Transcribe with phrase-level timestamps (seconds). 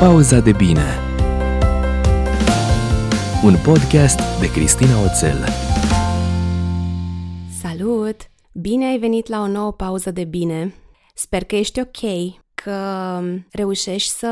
[0.00, 0.98] Pauza de bine
[3.44, 5.48] Un podcast de Cristina Oțel
[7.60, 8.16] Salut!
[8.52, 10.74] Bine ai venit la o nouă pauză de bine.
[11.14, 13.20] Sper că ești ok, că
[13.52, 14.28] reușești să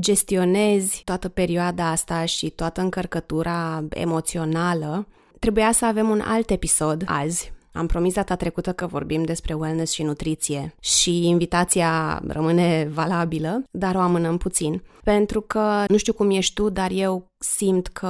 [0.00, 5.06] gestionezi toată perioada asta și toată încărcătura emoțională.
[5.38, 9.92] Trebuia să avem un alt episod azi, am promis data trecută că vorbim despre wellness
[9.92, 14.82] și nutriție și invitația rămâne valabilă, dar o amânăm puțin.
[15.04, 18.06] Pentru că, nu știu cum ești tu, dar eu simt că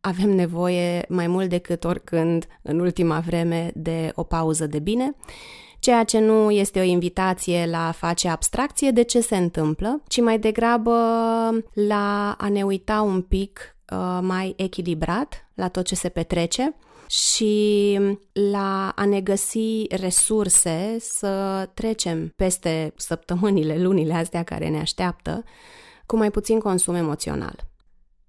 [0.00, 5.16] avem nevoie mai mult decât oricând în ultima vreme de o pauză de bine
[5.80, 10.20] ceea ce nu este o invitație la a face abstracție de ce se întâmplă, ci
[10.20, 10.92] mai degrabă
[11.72, 16.74] la a ne uita un pic uh, mai echilibrat la tot ce se petrece
[17.10, 17.98] și
[18.50, 25.44] la a ne găsi resurse să trecem peste săptămânile, lunile astea care ne așteaptă
[26.06, 27.68] cu mai puțin consum emoțional.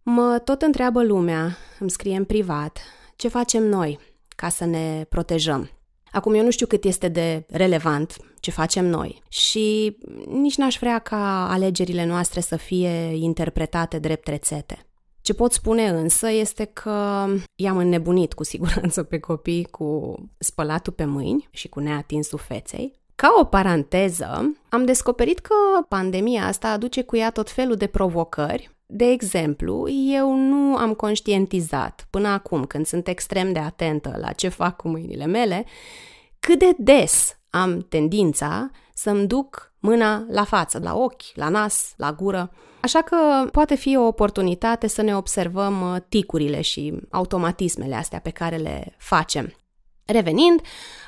[0.04, 2.80] Mă tot întreabă lumea, îmi scrie în privat,
[3.16, 4.00] ce facem noi
[4.36, 5.70] ca să ne protejăm.
[6.12, 11.00] Acum eu nu știu cât este de relevant ce facem noi și nici n-aș vrea
[11.00, 14.86] ca alegerile noastre să fie interpretate drept rețete.
[15.22, 21.06] Ce pot spune însă este că i-am înnebunit cu siguranță pe copii cu spălatul pe
[21.06, 23.00] mâini și cu neatinsul feței.
[23.16, 25.54] Ca o paranteză, am descoperit că
[25.88, 28.70] pandemia asta aduce cu ea tot felul de provocări.
[28.86, 34.48] De exemplu, eu nu am conștientizat până acum, când sunt extrem de atentă la ce
[34.48, 35.66] fac cu mâinile mele,
[36.40, 42.14] cât de des am tendința să-mi duc mâna la față, la ochi, la nas, la
[42.14, 42.52] gură.
[42.82, 43.16] Așa că
[43.52, 48.96] poate fi o oportunitate să ne observăm uh, ticurile și automatismele astea pe care le
[48.98, 49.54] facem.
[50.06, 50.62] Revenind,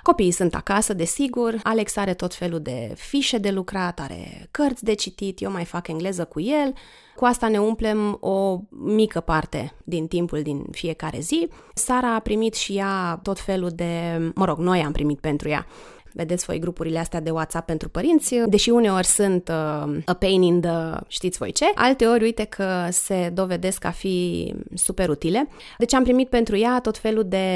[0.04, 4.94] copiii sunt acasă, desigur, Alex are tot felul de fișe de lucrat, are cărți de
[4.94, 6.74] citit, eu mai fac engleză cu el,
[7.16, 11.50] cu asta ne umplem o mică parte din timpul din fiecare zi.
[11.74, 15.66] Sara a primit și ea tot felul de, mă rog, noi am primit pentru ea
[16.14, 20.62] vedeți voi grupurile astea de WhatsApp pentru părinți, deși uneori sunt uh, a pain in
[20.62, 20.72] the
[21.08, 25.48] știți voi ce, alte ori uite că se dovedesc a fi super utile.
[25.78, 27.48] Deci am primit pentru ea tot felul de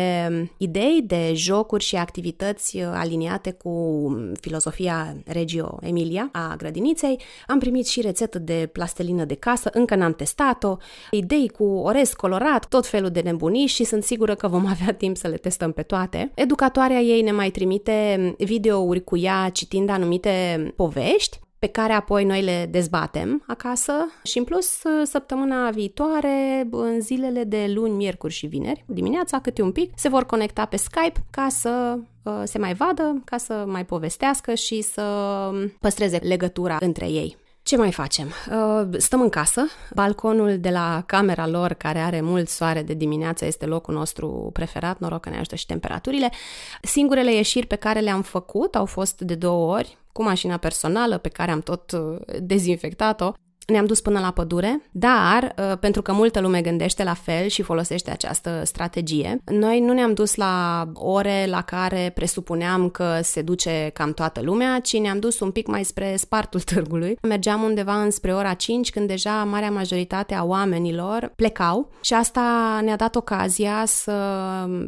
[0.58, 4.08] idei, de jocuri și activități aliniate cu
[4.40, 7.20] filosofia Regio Emilia a grădiniței.
[7.48, 10.78] Am primit și rețetă de plastelină de casă, încă n-am testat-o,
[11.12, 15.18] idei cu orez colorat, tot felul de nebunii și sunt sigură că vom avea timp
[15.18, 16.32] să le testăm pe toate.
[16.36, 22.42] Educatoarea ei ne mai trimite videouri cu ea citind anumite povești pe care apoi noi
[22.42, 23.94] le dezbatem acasă
[24.24, 29.72] și în plus săptămâna viitoare, în zilele de luni, miercuri și vineri, dimineața câte un
[29.72, 33.86] pic, se vor conecta pe Skype ca să uh, se mai vadă, ca să mai
[33.86, 35.04] povestească și să
[35.80, 37.38] păstreze legătura între ei.
[37.68, 38.28] Ce mai facem?
[38.28, 39.62] Uh, stăm în casă.
[39.94, 45.00] Balconul de la camera lor, care are mult soare de dimineață, este locul nostru preferat,
[45.00, 46.32] noroc că ne ajută și temperaturile.
[46.82, 51.30] Singurele ieșiri pe care le-am făcut au fost de două ori, cu mașina personală pe
[51.30, 53.34] care am tot uh, dezinfectat-o
[53.68, 57.62] ne-am dus până la pădure, dar uh, pentru că multă lume gândește la fel și
[57.62, 63.90] folosește această strategie, noi nu ne-am dus la ore la care presupuneam că se duce
[63.94, 67.18] cam toată lumea, ci ne-am dus un pic mai spre spartul târgului.
[67.22, 72.96] Mergeam undeva înspre ora 5 când deja marea majoritate a oamenilor plecau și asta ne-a
[72.96, 74.14] dat ocazia să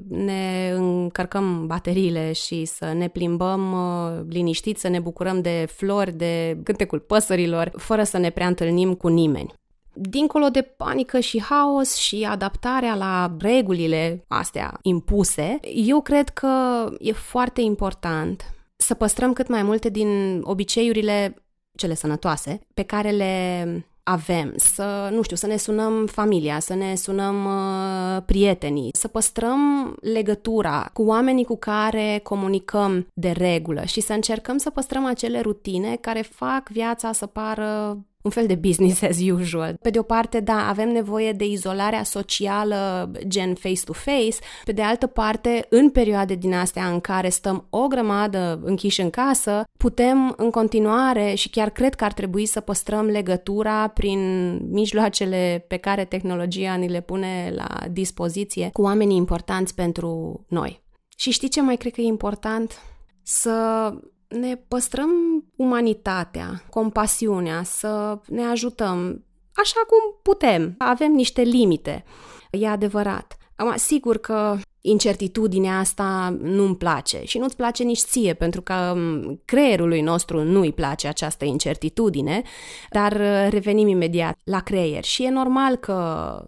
[0.07, 6.57] ne încărcăm bateriile și să ne plimbăm uh, liniștiți, să ne bucurăm de flori, de
[6.63, 9.53] cântecul păsărilor, fără să ne prea întâlnim întâlnim cu nimeni.
[9.93, 17.11] Dincolo de panică și haos și adaptarea la regulile astea impuse, eu cred că e
[17.11, 21.43] foarte important să păstrăm cât mai multe din obiceiurile
[21.75, 23.65] cele sănătoase pe care le
[24.03, 29.95] avem, să, nu știu, să ne sunăm familia, să ne sunăm uh, prietenii, să păstrăm
[30.01, 35.95] legătura cu oamenii cu care comunicăm de regulă și să încercăm să păstrăm acele rutine
[35.95, 39.77] care fac viața să pară un fel de business as usual.
[39.81, 45.07] Pe de o parte, da, avem nevoie de izolarea socială gen face-to-face, pe de altă
[45.07, 50.49] parte, în perioade din astea în care stăm o grămadă închiși în casă, putem în
[50.49, 56.75] continuare și chiar cred că ar trebui să păstrăm legătura prin mijloacele pe care tehnologia
[56.75, 60.83] ni le pune la dispoziție cu oamenii importanți pentru noi.
[61.17, 62.81] Și știi ce mai cred că e important?
[63.23, 63.53] Să
[64.29, 65.09] ne păstrăm
[65.55, 70.75] umanitatea, compasiunea, să ne ajutăm așa cum putem.
[70.77, 72.03] Avem niște limite,
[72.51, 73.37] e adevărat.
[73.55, 78.95] Acum, sigur că incertitudinea asta nu-mi place și nu-ți place nici ție, pentru că
[79.45, 82.41] creierului nostru nu-i place această incertitudine,
[82.89, 86.47] dar uh, revenim imediat la creier și e normal că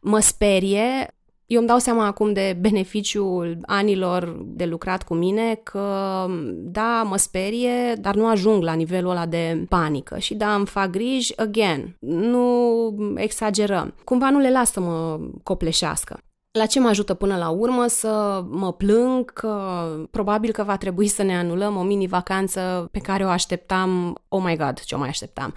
[0.00, 1.14] mă sperie
[1.46, 7.16] eu îmi dau seama acum de beneficiul anilor de lucrat cu mine că, da, mă
[7.16, 11.96] sperie, dar nu ajung la nivelul ăla de panică și da, îmi fac griji, again,
[12.00, 13.94] nu exagerăm.
[14.04, 16.20] Cumva nu le las să mă copleșească.
[16.58, 21.08] La ce mă ajută până la urmă să mă plâng că probabil că va trebui
[21.08, 25.08] să ne anulăm o mini-vacanță pe care o așteptam, oh my god, ce o mai
[25.08, 25.54] așteptam.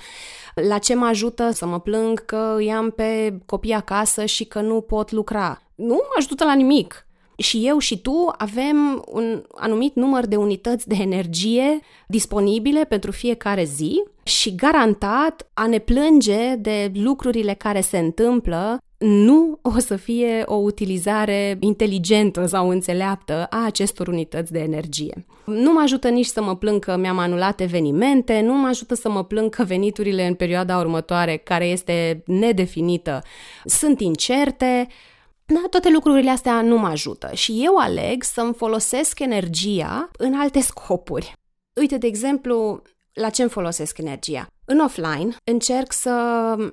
[0.56, 4.62] La ce mă ajută să mă plâng că îi am pe copii acasă și că
[4.62, 5.62] nu pot lucra.
[5.75, 7.07] Nu mă ajută la nimic.
[7.38, 13.63] Și eu și tu avem un anumit număr de unități de energie disponibile pentru fiecare
[13.63, 20.43] zi și garantat a ne plânge de lucrurile care se întâmplă nu o să fie
[20.45, 25.25] o utilizare inteligentă sau înțeleaptă a acestor unități de energie.
[25.45, 29.09] Nu mă ajută nici să mă plâng că mi-am anulat evenimente, nu mă ajută să
[29.09, 33.23] mă plâng că veniturile în perioada următoare, care este nedefinită,
[33.65, 34.87] sunt incerte.
[35.45, 40.59] Da, toate lucrurile astea nu mă ajută și eu aleg să-mi folosesc energia în alte
[40.59, 41.33] scopuri.
[41.79, 42.81] Uite, de exemplu,
[43.13, 44.47] la ce îmi folosesc energia?
[44.65, 46.12] În offline încerc să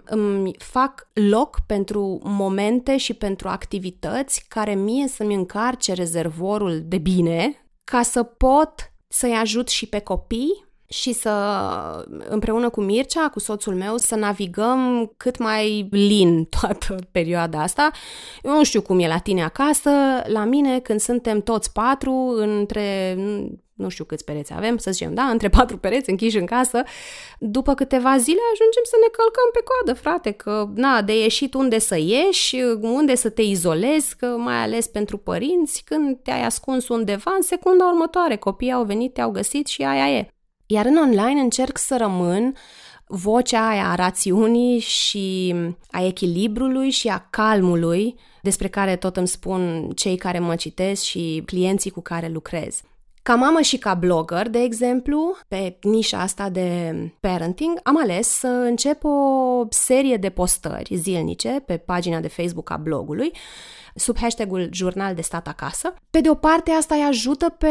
[0.05, 7.67] îmi fac loc pentru momente și pentru activități care mie să-mi încarce rezervorul de bine
[7.85, 11.31] ca să pot să-i ajut și pe copii și să,
[12.29, 17.91] împreună cu Mircea, cu soțul meu, să navigăm cât mai lin toată perioada asta.
[18.43, 19.91] Eu nu știu cum e la tine acasă,
[20.27, 23.17] la mine când suntem toți patru, între
[23.75, 26.83] nu știu câți pereți avem, să zicem, da, între patru pereți închiși în casă,
[27.39, 31.79] după câteva zile ajungem să ne călcăm pe coadă, frate, că, na, de ieșit unde
[31.79, 37.33] să ieși, unde să te izolezi, că mai ales pentru părinți, când te-ai ascuns undeva,
[37.37, 40.32] în secunda următoare, copiii au venit, te-au găsit și aia e.
[40.73, 42.55] Iar în online încerc să rămân
[43.07, 45.55] vocea aia a rațiunii și
[45.91, 51.43] a echilibrului și a calmului despre care tot îmi spun cei care mă citesc și
[51.47, 52.81] clienții cu care lucrez.
[53.23, 58.47] Ca mamă și ca blogger, de exemplu, pe nișa asta de parenting, am ales să
[58.47, 63.33] încep o serie de postări zilnice pe pagina de Facebook a blogului,
[63.95, 65.95] sub hashtagul Jurnal de stat acasă.
[66.11, 67.69] Pe de o parte, asta îi ajută pe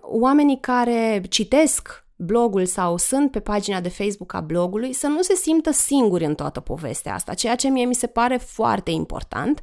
[0.00, 5.34] oamenii care citesc blogul sau sunt pe pagina de Facebook a blogului să nu se
[5.34, 9.60] simtă singuri în toată povestea asta, ceea ce mie mi se pare foarte important.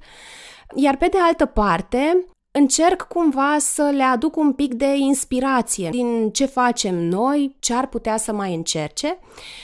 [0.76, 6.30] Iar pe de altă parte, încerc cumva să le aduc un pic de inspirație din
[6.32, 9.20] ce facem noi, ce ar putea să mai încerce.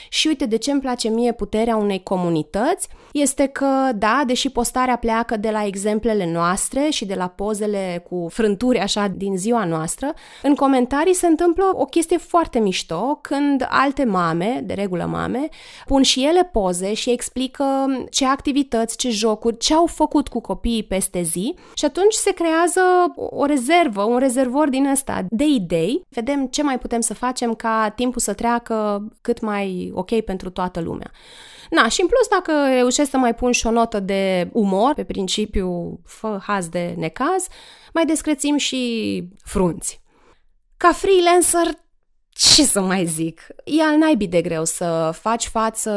[0.08, 4.96] Și uite de ce îmi place mie puterea unei comunități, este că, da, deși postarea
[4.96, 10.14] pleacă de la exemplele noastre și de la pozele cu frânturi așa din ziua noastră,
[10.42, 15.48] în comentarii se întâmplă o chestie foarte mișto când alte mame, de regulă mame,
[15.86, 17.64] pun și ele poze și explică
[18.10, 22.80] ce activități, ce jocuri, ce au făcut cu copiii peste zi și atunci se creează
[23.16, 27.92] o rezervă, un rezervor din ăsta de idei, vedem ce mai putem să facem ca
[27.96, 31.10] timpul să treacă cât mai ok pentru toată lumea.
[31.70, 35.04] Na, și în plus dacă reușesc să mai pun și o notă de umor, pe
[35.04, 37.46] principiu fă haz de necaz,
[37.92, 40.02] mai descrețim și frunți.
[40.76, 41.82] Ca freelancer
[42.34, 43.46] ce să mai zic?
[43.64, 45.90] E al naibii de greu să faci față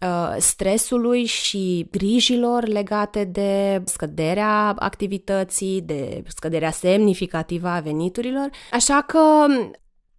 [0.00, 8.50] uh, stresului și grijilor legate de scăderea activității, de scăderea semnificativă a veniturilor.
[8.70, 9.46] Așa că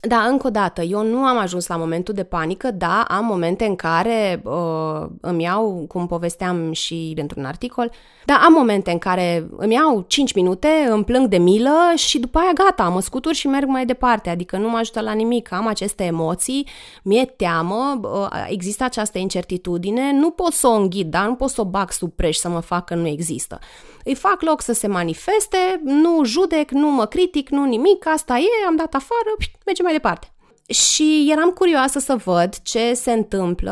[0.08, 3.66] da, încă o dată, eu nu am ajuns la momentul de panică, da, am momente
[3.66, 7.92] în care uh, îmi iau, cum povesteam și într-un articol,
[8.26, 12.40] da, am momente în care îmi iau 5 minute, îmi plâng de milă și după
[12.40, 15.68] aia gata, mă scutur și merg mai departe, adică nu mă ajută la nimic, am
[15.68, 16.68] aceste emoții,
[17.04, 21.62] mi-e teamă, uh, există această incertitudine, nu pot să o înghid, da, nu pot să
[21.62, 23.60] o bag sub preș să mă fac că nu există.
[24.04, 28.68] Îi fac loc să se manifeste, nu judec, nu mă critic, nu nimic, asta e,
[28.68, 30.28] am dat afară, mergem mai departe.
[30.68, 33.72] Și eram curioasă să văd ce se întâmplă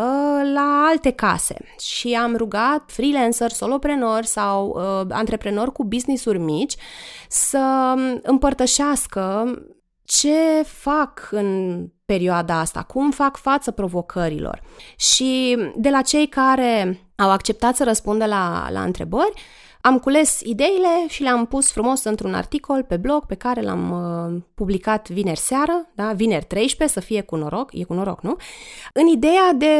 [0.53, 6.75] la alte case și am rugat freelancer, soloprenori sau uh, antreprenori cu business-uri mici
[7.29, 9.53] să împărtășească
[10.03, 14.61] ce fac în perioada asta, cum fac față provocărilor.
[14.95, 19.33] Și de la cei care au acceptat să răspundă la, la întrebări,
[19.81, 24.41] Am cules ideile și le-am pus frumos într-un articol pe blog pe care l-am uh,
[24.55, 26.11] publicat vineri seară, da?
[26.13, 28.35] vineri 13, să fie cu noroc, e cu noroc, nu?
[28.93, 29.75] În ideea de,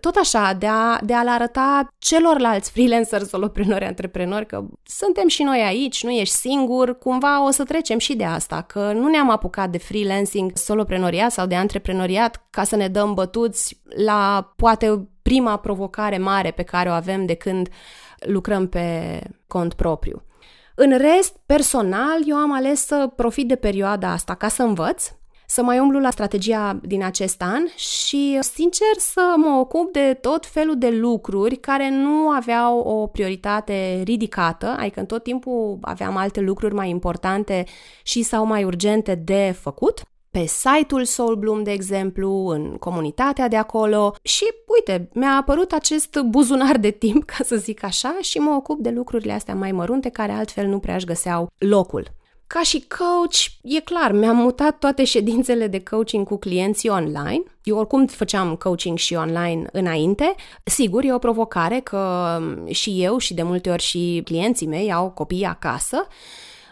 [0.00, 5.60] tot așa, de a, de a-l arăta celorlalți freelancer, soloprenori, antreprenori, că suntem și noi
[5.60, 9.70] aici, nu ești singur, cumva o să trecem și de asta, că nu ne-am apucat
[9.70, 16.18] de freelancing, soloprenoriat sau de antreprenoriat ca să ne dăm bătuți la poate prima provocare
[16.18, 17.68] mare pe care o avem de când
[18.18, 20.22] lucrăm pe cont propriu.
[20.74, 25.12] În rest, personal, eu am ales să profit de perioada asta ca să învăț,
[25.46, 30.46] să mai umblu la strategia din acest an și, sincer, să mă ocup de tot
[30.46, 36.40] felul de lucruri care nu aveau o prioritate ridicată, adică în tot timpul aveam alte
[36.40, 37.64] lucruri mai importante
[38.02, 40.02] și sau mai urgente de făcut
[40.36, 44.44] pe site-ul Soul Bloom, de exemplu, în comunitatea de acolo și,
[44.76, 48.90] uite, mi-a apărut acest buzunar de timp, ca să zic așa, și mă ocup de
[48.90, 52.10] lucrurile astea mai mărunte care altfel nu prea își găseau locul.
[52.46, 57.42] Ca și coach, e clar, mi-am mutat toate ședințele de coaching cu clienții online.
[57.62, 60.34] Eu oricum făceam coaching și online înainte.
[60.64, 62.38] Sigur, e o provocare că
[62.68, 66.06] și eu și de multe ori și clienții mei au copii acasă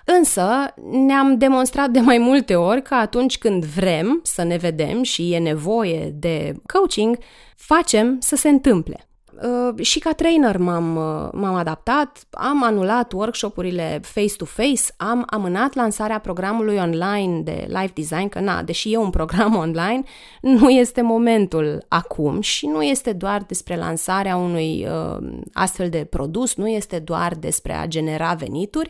[0.05, 5.33] Însă ne-am demonstrat de mai multe ori că atunci când vrem să ne vedem și
[5.33, 7.19] e nevoie de coaching,
[7.57, 9.09] facem să se întâmple.
[9.43, 16.19] Uh, și ca trainer m-am, uh, m-am adaptat, am anulat workshopurile face-to-face, am amânat lansarea
[16.19, 20.03] programului online de live design, că na, deși e un program online,
[20.41, 26.55] nu este momentul acum și nu este doar despre lansarea unui uh, astfel de produs,
[26.55, 28.89] nu este doar despre a genera venituri,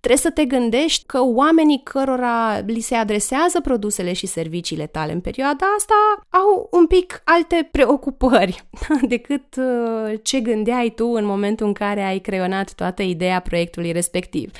[0.00, 5.20] Trebuie să te gândești că oamenii cărora li se adresează produsele și serviciile tale în
[5.20, 5.94] perioada asta
[6.30, 8.64] au un pic alte preocupări
[9.08, 14.50] decât uh, ce gândeai tu în momentul în care ai creionat toată ideea proiectului respectiv.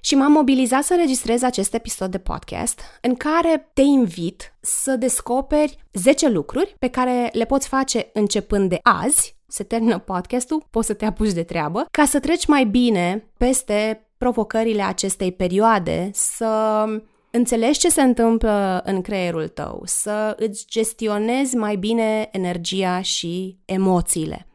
[0.00, 5.78] Și m-am mobilizat să înregistrez acest episod de podcast în care te invit să descoperi
[5.92, 10.94] 10 lucruri pe care le poți face începând de azi se termină podcastul, poți să
[10.94, 16.84] te apuci de treabă, ca să treci mai bine peste provocările acestei perioade, să
[17.30, 24.46] înțelegi ce se întâmplă în creierul tău, să îți gestionezi mai bine energia și emoțiile.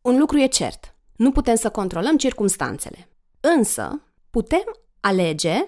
[0.00, 3.08] Un lucru e cert, nu putem să controlăm circumstanțele,
[3.40, 4.64] însă putem
[5.00, 5.64] alege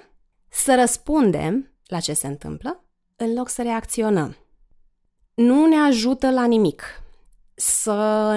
[0.49, 2.85] să răspundem la ce se întâmplă
[3.17, 4.37] în loc să reacționăm.
[5.35, 6.83] Nu ne ajută la nimic
[7.55, 7.95] să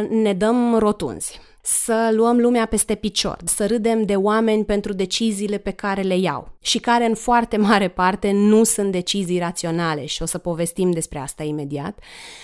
[0.10, 5.72] ne dăm rotunzi, să luăm lumea peste picior, să râdem de oameni pentru deciziile pe
[5.72, 10.25] care le iau și care în foarte mare parte nu sunt decizii raționale și o
[10.25, 12.00] să povestim despre asta imediat.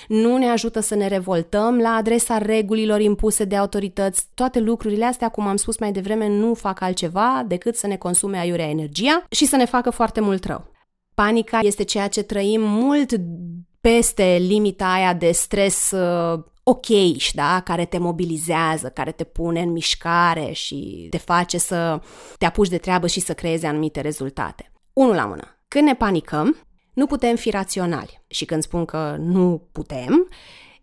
[0.08, 4.28] Nu ne ajută să ne revoltăm la adresa regulilor impuse de autorități.
[4.34, 8.38] Toate lucrurile astea, cum am spus mai devreme, nu fac altceva decât să ne consume
[8.38, 10.72] aiurea energia și să ne facă foarte mult rău.
[11.14, 13.14] Panica este ceea ce trăim mult
[13.82, 15.94] peste limita aia de stres
[16.68, 16.88] uh, ok,
[17.34, 17.62] da?
[17.62, 22.02] care te mobilizează, care te pune în mișcare și te face să
[22.38, 24.72] te apuci de treabă și să creezi anumite rezultate.
[24.94, 25.62] Unul la mână.
[25.68, 26.58] Când ne panicăm,
[26.94, 28.24] nu putem fi raționali.
[28.28, 30.30] Și când spun că nu putem,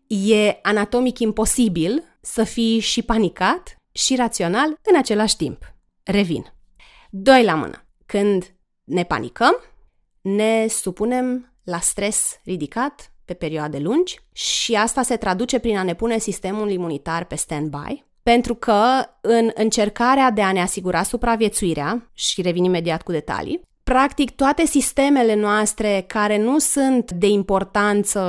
[0.06, 5.74] e anatomic imposibil să fii și panicat și rațional în același timp.
[6.02, 6.52] Revin.
[7.10, 7.86] Doi la mână.
[8.06, 9.54] Când ne panicăm,
[10.20, 15.94] ne supunem la stres ridicat, pe perioade lungi și asta se traduce prin a ne
[15.94, 18.82] pune sistemul imunitar pe stand-by, pentru că
[19.20, 25.34] în încercarea de a ne asigura supraviețuirea, și revin imediat cu detalii, practic toate sistemele
[25.34, 28.20] noastre care nu sunt de importanță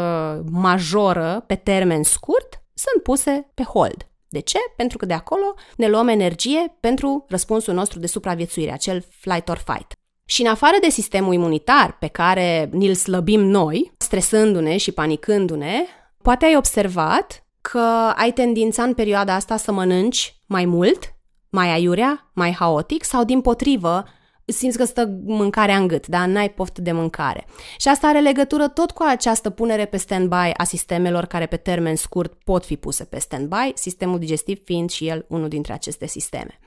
[0.51, 4.09] majoră pe termen scurt, sunt puse pe hold.
[4.29, 4.57] De ce?
[4.75, 9.57] Pentru că de acolo ne luăm energie pentru răspunsul nostru de supraviețuire, acel flight or
[9.57, 9.94] fight.
[10.25, 15.85] Și în afară de sistemul imunitar pe care ni-l slăbim noi, stresându-ne și panicându-ne,
[16.21, 21.15] poate ai observat că ai tendința în perioada asta să mănânci mai mult,
[21.49, 24.03] mai aiurea, mai haotic sau din potrivă
[24.45, 26.25] simți că stă mâncarea în gât, da?
[26.25, 27.47] N-ai poftă de mâncare.
[27.77, 31.95] Și asta are legătură tot cu această punere pe stand-by a sistemelor care pe termen
[31.95, 36.59] scurt pot fi puse pe stand-by, sistemul digestiv fiind și el unul dintre aceste sisteme.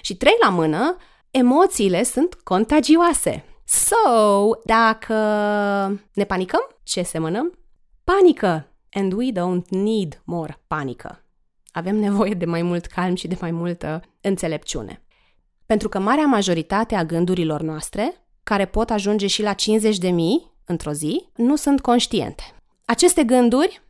[0.00, 0.96] Și trei la mână,
[1.36, 3.44] emoțiile sunt contagioase.
[3.64, 3.96] So,
[4.64, 5.14] dacă
[6.12, 7.58] ne panicăm, ce semănăm?
[8.04, 8.68] Panică!
[8.90, 11.24] And we don't need more panică.
[11.72, 15.02] Avem nevoie de mai mult calm și de mai multă înțelepciune.
[15.66, 20.52] Pentru că marea majoritate a gândurilor noastre, care pot ajunge și la 50 de mii
[20.64, 22.42] într-o zi, nu sunt conștiente.
[22.84, 23.82] Aceste gânduri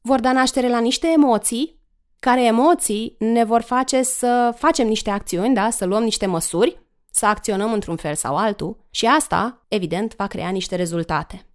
[0.00, 1.80] vor da naștere la niște emoții
[2.22, 5.70] care emoții ne vor face să facem niște acțiuni, da?
[5.70, 10.48] să luăm niște măsuri, să acționăm într-un fel sau altul și asta, evident, va crea
[10.48, 11.46] niște rezultate.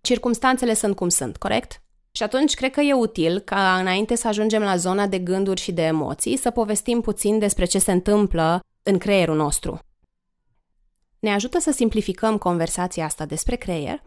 [0.00, 1.82] Circumstanțele sunt cum sunt, corect?
[2.12, 5.72] Și atunci cred că e util ca înainte să ajungem la zona de gânduri și
[5.72, 9.78] de emoții să povestim puțin despre ce se întâmplă în creierul nostru.
[11.18, 14.02] Ne ajută să simplificăm conversația asta despre creier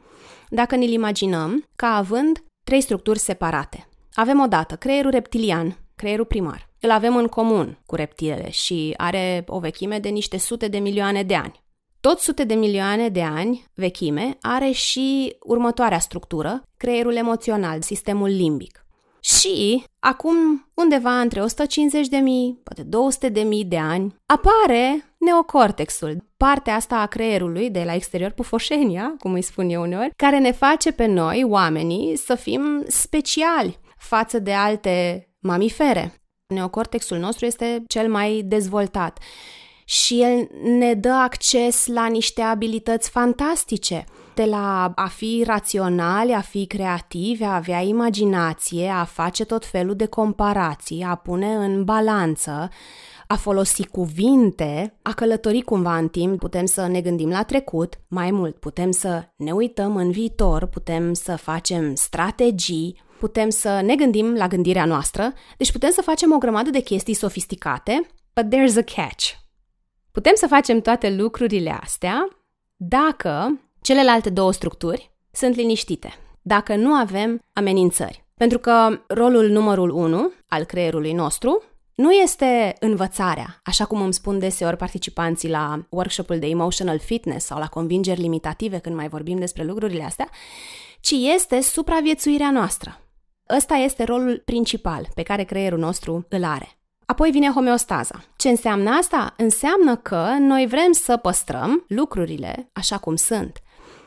[0.49, 3.87] dacă ne-l imaginăm ca având trei structuri separate.
[4.13, 6.69] Avem odată creierul reptilian, creierul primar.
[6.79, 11.23] Îl avem în comun cu reptilele și are o vechime de niște sute de milioane
[11.23, 11.63] de ani.
[11.99, 18.85] Tot sute de milioane de ani vechime are și următoarea structură, creierul emoțional, sistemul limbic.
[19.23, 20.35] Și acum,
[20.73, 26.95] undeva între 150 de mii, poate 200 de mii de ani, apare neocortexul, partea asta
[26.95, 31.05] a creierului de la exterior, pufoșenia, cum îi spun eu uneori, care ne face pe
[31.05, 36.13] noi, oamenii, să fim speciali față de alte mamifere.
[36.53, 39.19] Neocortexul nostru este cel mai dezvoltat
[39.85, 46.41] și el ne dă acces la niște abilități fantastice, de la a fi raționali, a
[46.41, 52.69] fi creativi, a avea imaginație, a face tot felul de comparații, a pune în balanță,
[53.27, 58.31] a folosi cuvinte, a călători cumva în timp, putem să ne gândim la trecut, mai
[58.31, 64.35] mult putem să ne uităm în viitor, putem să facem strategii, putem să ne gândim
[64.35, 68.93] la gândirea noastră, deci putem să facem o grămadă de chestii sofisticate, but there's a
[68.95, 69.31] catch.
[70.11, 72.27] Putem să facem toate lucrurile astea
[72.75, 78.25] dacă celelalte două structuri sunt liniștite, dacă nu avem amenințări.
[78.33, 81.63] Pentru că rolul numărul 1 al creierului nostru
[81.95, 87.59] nu este învățarea, așa cum îmi spun deseori participanții la workshopul de emotional fitness sau
[87.59, 90.29] la convingeri limitative când mai vorbim despre lucrurile astea,
[90.99, 92.97] ci este supraviețuirea noastră.
[93.49, 96.77] Ăsta este rolul principal pe care creierul nostru îl are.
[97.05, 98.23] Apoi vine homeostaza.
[98.35, 99.33] Ce înseamnă asta?
[99.37, 103.61] Înseamnă că noi vrem să păstrăm lucrurile așa cum sunt,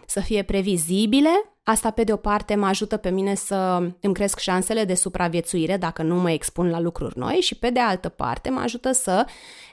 [0.07, 1.31] să fie previzibile.
[1.63, 5.77] Asta, pe de o parte, mă ajută pe mine să îmi cresc șansele de supraviețuire
[5.77, 9.27] dacă nu mă expun la lucruri noi și, pe de altă parte, mă ajută să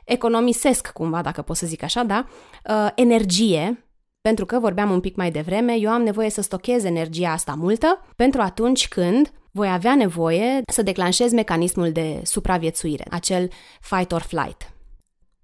[0.05, 2.25] economisesc cumva, dacă pot să zic așa, da,
[2.70, 3.86] uh, energie
[4.22, 8.05] pentru că, vorbeam un pic mai devreme, eu am nevoie să stochez energia asta multă
[8.15, 13.50] pentru atunci când voi avea nevoie să declanșez mecanismul de supraviețuire, acel
[13.81, 14.74] fight or flight.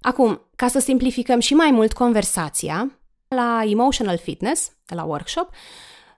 [0.01, 5.49] Acum, ca să simplificăm și mai mult conversația, la Emotional Fitness, la workshop,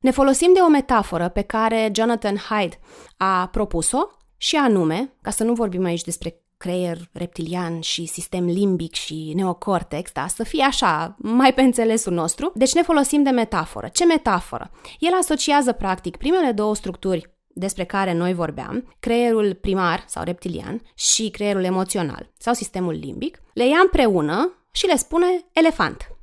[0.02, 2.80] ne folosim de o metaforă pe care Jonathan Hyde
[3.18, 4.02] a propus-o
[4.38, 10.12] și anume, ca să nu vorbim aici despre creier reptilian și sistem limbic și neocortex,
[10.12, 12.52] da, să fie așa, mai pe înțelesul nostru.
[12.56, 13.88] Deci ne folosim de metaforă.
[13.88, 14.72] Ce metaforă?
[15.00, 17.30] El asociază practic primele două structuri
[17.62, 23.68] despre care noi vorbeam, creierul primar sau reptilian și creierul emoțional sau sistemul limbic, le
[23.68, 26.16] ia împreună și le spune elefant.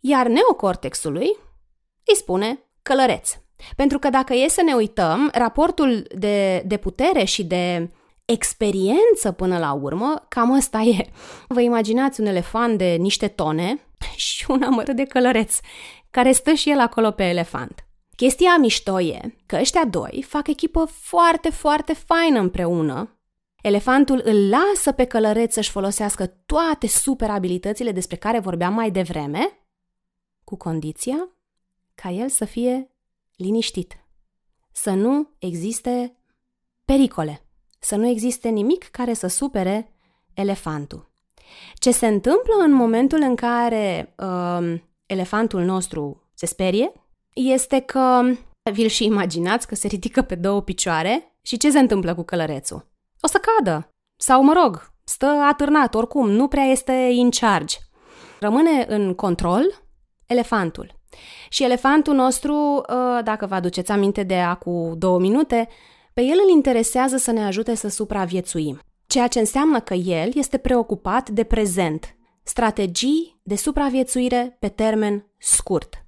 [0.00, 1.36] Iar neocortexului
[2.04, 3.30] îi spune călăreț.
[3.76, 7.90] Pentru că dacă e să ne uităm, raportul de, de putere și de
[8.24, 11.10] experiență până la urmă, cam asta e.
[11.48, 13.80] Vă imaginați un elefant de niște tone
[14.16, 15.58] și un amăr de călăreț,
[16.10, 17.87] care stă și el acolo pe elefant.
[18.18, 23.18] Chestia mișto e că ăștia doi fac echipă foarte, foarte faină împreună.
[23.62, 29.68] Elefantul îl lasă pe călăreț să-și folosească toate super abilitățile despre care vorbeam mai devreme,
[30.44, 31.28] cu condiția
[31.94, 32.90] ca el să fie
[33.36, 33.96] liniștit,
[34.72, 36.16] să nu existe
[36.84, 37.42] pericole,
[37.78, 39.92] să nu existe nimic care să supere
[40.34, 41.10] elefantul.
[41.74, 46.92] Ce se întâmplă în momentul în care uh, elefantul nostru se sperie
[47.38, 48.20] este că
[48.72, 52.86] vi-l și imaginați că se ridică pe două picioare și ce se întâmplă cu călărețul?
[53.20, 53.88] O să cadă.
[54.20, 57.76] Sau, mă rog, stă atârnat, oricum, nu prea este in charge.
[58.40, 59.82] Rămâne în control
[60.26, 61.00] elefantul.
[61.48, 65.68] Și elefantul nostru, ă, dacă vă aduceți aminte de acum două minute,
[66.14, 68.80] pe el îl interesează să ne ajute să supraviețuim.
[69.06, 76.07] Ceea ce înseamnă că el este preocupat de prezent, strategii de supraviețuire pe termen scurt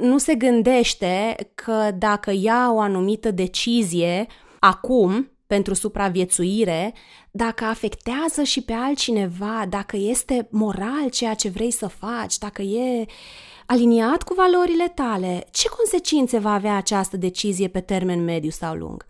[0.00, 4.26] nu se gândește că dacă ia o anumită decizie
[4.58, 6.94] acum pentru supraviețuire,
[7.30, 13.06] dacă afectează și pe altcineva, dacă este moral ceea ce vrei să faci, dacă e
[13.66, 19.06] aliniat cu valorile tale, ce consecințe va avea această decizie pe termen mediu sau lung?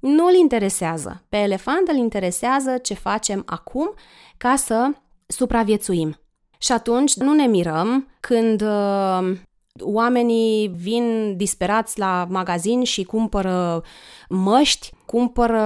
[0.00, 1.24] Nu îl interesează.
[1.28, 3.94] Pe elefant îl interesează ce facem acum
[4.36, 4.90] ca să
[5.26, 6.20] supraviețuim.
[6.58, 9.36] Și atunci nu ne mirăm când uh,
[9.80, 13.82] Oamenii vin disperați la magazin și cumpără
[14.28, 15.62] măști, cumpără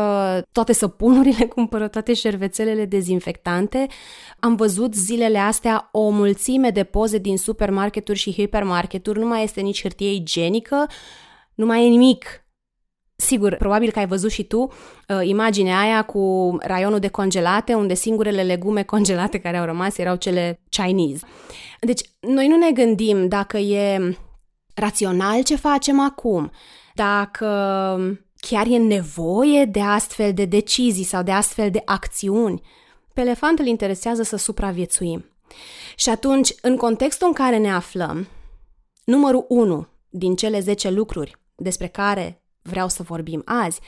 [0.52, 3.86] toate săpunurile, cumpără toate șervețelele dezinfectante.
[4.40, 9.60] Am văzut zilele astea o mulțime de poze din supermarketuri și hipermarketuri, nu mai este
[9.60, 10.86] nici hârtie igienică,
[11.54, 12.41] nu mai e nimic
[13.22, 17.94] Sigur, probabil că ai văzut și tu uh, imaginea aia cu raionul de congelate, unde
[17.94, 21.26] singurele legume congelate care au rămas erau cele Chinese.
[21.80, 24.16] Deci, noi nu ne gândim dacă e
[24.74, 26.50] rațional ce facem acum,
[26.94, 27.46] dacă
[28.36, 32.60] chiar e nevoie de astfel de decizii sau de astfel de acțiuni.
[33.14, 35.24] Pe elefant îl interesează să supraviețuim.
[35.96, 38.28] Și atunci, în contextul în care ne aflăm,
[39.04, 43.80] numărul 1 din cele 10 lucruri despre care vreau să vorbim azi,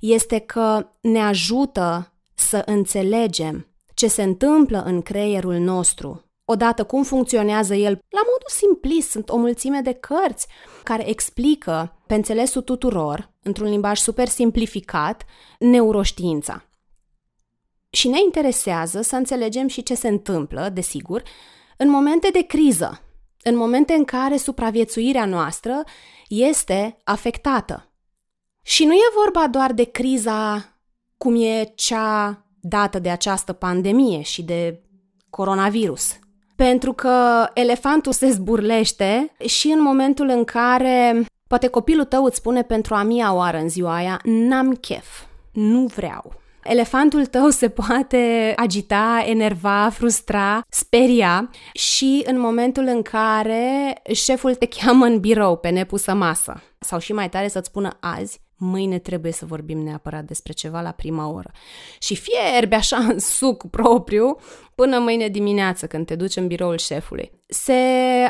[0.00, 6.24] este că ne ajută să înțelegem ce se întâmplă în creierul nostru.
[6.44, 10.46] Odată cum funcționează el, la modul simplist, sunt o mulțime de cărți
[10.82, 15.24] care explică, pe înțelesul tuturor, într-un limbaj super simplificat,
[15.58, 16.64] neuroștiința.
[17.90, 21.22] Și ne interesează să înțelegem și ce se întâmplă, desigur,
[21.76, 23.00] în momente de criză,
[23.42, 25.84] în momente în care supraviețuirea noastră
[26.28, 27.89] este afectată.
[28.70, 30.68] Și nu e vorba doar de criza
[31.16, 34.80] cum e cea dată de această pandemie și de
[35.30, 36.18] coronavirus.
[36.56, 42.62] Pentru că elefantul se zburlește și în momentul în care poate copilul tău îți spune
[42.62, 45.06] pentru a mia oară în ziua aia, n-am chef,
[45.52, 46.32] nu vreau.
[46.62, 54.66] Elefantul tău se poate agita, enerva, frustra, speria și în momentul în care șeful te
[54.66, 59.32] cheamă în birou pe nepusă masă sau și mai tare să-ți spună azi mâine trebuie
[59.32, 61.50] să vorbim neapărat despre ceva la prima oră.
[61.98, 64.36] Și fierbe așa în suc propriu
[64.74, 67.30] până mâine dimineață când te duci în biroul șefului.
[67.46, 67.72] Se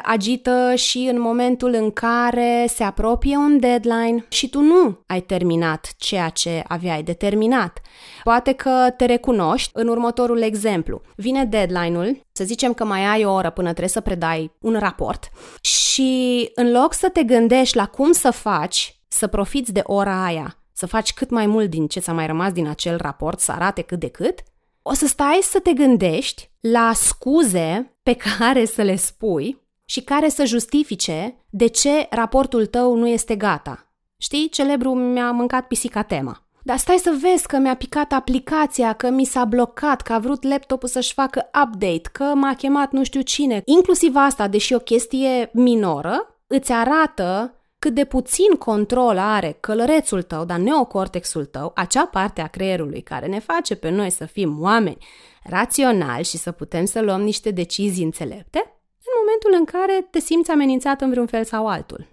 [0.02, 5.94] agită și în momentul în care se apropie un deadline și tu nu ai terminat
[5.96, 7.80] ceea ce aveai determinat.
[8.22, 11.00] Poate că te recunoști în următorul exemplu.
[11.16, 15.28] Vine deadline-ul, să zicem că mai ai o oră până trebuie să predai un raport
[15.60, 20.56] și în loc să te gândești la cum să faci să profiți de ora aia,
[20.72, 23.82] să faci cât mai mult din ce ți-a mai rămas din acel raport, să arate
[23.82, 24.38] cât de cât,
[24.82, 30.28] o să stai să te gândești la scuze pe care să le spui și care
[30.28, 33.92] să justifice de ce raportul tău nu este gata.
[34.16, 36.44] Știi, celebru mi-a mâncat pisica tema.
[36.62, 40.42] Dar stai să vezi că mi-a picat aplicația, că mi s-a blocat, că a vrut
[40.42, 43.62] laptopul să-și facă update, că m-a chemat nu știu cine.
[43.64, 50.44] Inclusiv asta, deși o chestie minoră, îți arată cât de puțin control are călărețul tău,
[50.44, 54.98] dar neocortexul tău, acea parte a creierului care ne face pe noi să fim oameni
[55.42, 58.58] raționali și să putem să luăm niște decizii înțelepte,
[58.98, 62.06] în momentul în care te simți amenințat în vreun fel sau altul.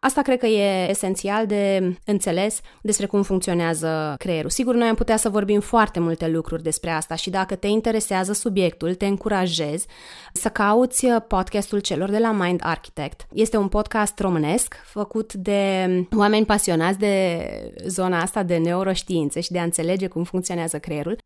[0.00, 4.50] Asta cred că e esențial de înțeles despre cum funcționează creierul.
[4.50, 8.32] Sigur, noi am putea să vorbim foarte multe lucruri despre asta și dacă te interesează
[8.32, 9.84] subiectul, te încurajez
[10.32, 13.26] să cauți podcastul celor de la Mind Architect.
[13.32, 17.46] Este un podcast românesc făcut de oameni pasionați de
[17.86, 21.18] zona asta de neuroștiințe și de a înțelege cum funcționează creierul.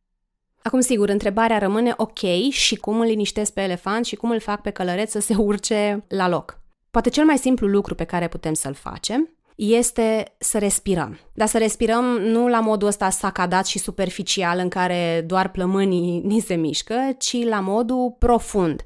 [0.63, 4.63] Acum, sigur, întrebarea rămâne ok și cum îl liniștesc pe elefant și cum îl fac
[4.63, 6.60] pe călăreț să se urce la loc.
[6.91, 11.19] Poate cel mai simplu lucru pe care putem să-l facem este să respirăm.
[11.33, 16.41] Dar să respirăm nu la modul ăsta sacadat și superficial în care doar plămânii ni
[16.41, 18.83] se mișcă, ci la modul profund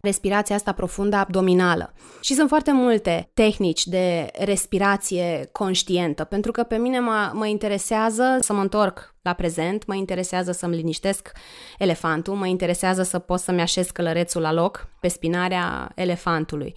[0.00, 1.92] respirația asta profundă abdominală.
[2.20, 8.36] Și sunt foarte multe tehnici de respirație conștientă, pentru că pe mine mă, mă interesează
[8.40, 11.32] să mă întorc la prezent, mă interesează să-mi liniștesc
[11.78, 16.74] elefantul, mă interesează să pot să-mi așez călărețul la loc pe spinarea elefantului.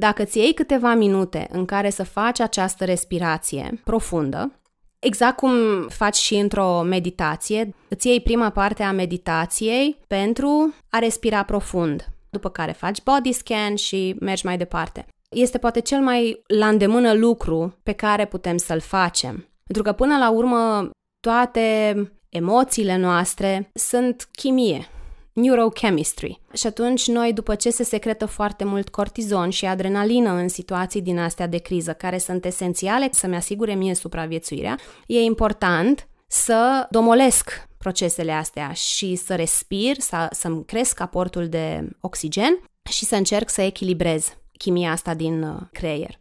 [0.00, 4.54] Dacă ți iei câteva minute în care să faci această respirație profundă,
[4.98, 5.52] Exact cum
[5.88, 12.48] faci și într-o meditație, îți iei prima parte a meditației pentru a respira profund, după
[12.48, 15.06] care faci body scan și mergi mai departe.
[15.30, 19.48] Este poate cel mai la îndemână lucru pe care putem să-l facem.
[19.64, 21.94] Pentru că până la urmă toate
[22.28, 24.88] emoțiile noastre sunt chimie,
[25.32, 26.40] neurochemistry.
[26.52, 31.18] Și atunci noi, după ce se secretă foarte mult cortizon și adrenalină în situații din
[31.18, 38.32] astea de criză, care sunt esențiale să-mi asigure mie supraviețuirea, e important să domolesc procesele
[38.32, 44.36] astea și să respir, să, să-mi cresc aportul de oxigen și să încerc să echilibrez
[44.58, 46.20] chimia asta din uh, creier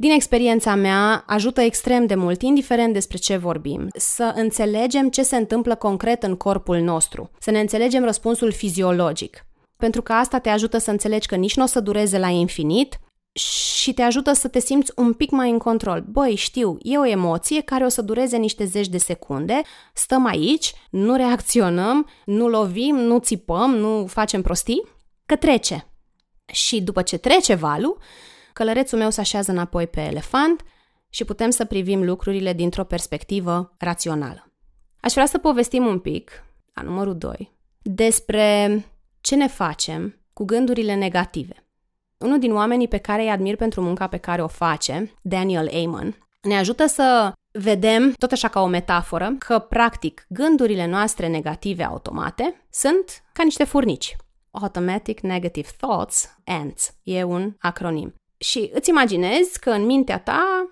[0.00, 5.36] din experiența mea, ajută extrem de mult, indiferent despre ce vorbim, să înțelegem ce se
[5.36, 9.46] întâmplă concret în corpul nostru, să ne înțelegem răspunsul fiziologic.
[9.76, 12.98] Pentru că asta te ajută să înțelegi că nici nu o să dureze la infinit,
[13.88, 16.04] și te ajută să te simți un pic mai în control.
[16.08, 19.62] Băi, știu, e o emoție care o să dureze niște zeci de secunde,
[19.94, 24.82] stăm aici, nu reacționăm, nu lovim, nu țipăm, nu facem prostii,
[25.26, 25.92] că trece.
[26.52, 27.98] Și după ce trece valul,
[28.58, 30.62] călărețul meu se așează înapoi pe elefant
[31.08, 34.52] și putem să privim lucrurile dintr-o perspectivă rațională.
[35.00, 36.44] Aș vrea să povestim un pic,
[36.74, 38.84] la numărul 2, despre
[39.20, 41.66] ce ne facem cu gândurile negative.
[42.18, 46.16] Unul din oamenii pe care îi admir pentru munca pe care o face, Daniel Amen,
[46.42, 52.66] ne ajută să vedem, tot așa ca o metaforă, că, practic, gândurile noastre negative automate
[52.70, 54.16] sunt ca niște furnici.
[54.50, 58.14] Automatic Negative Thoughts, ANTS, e un acronim.
[58.38, 60.68] Și îți imaginezi că în mintea ta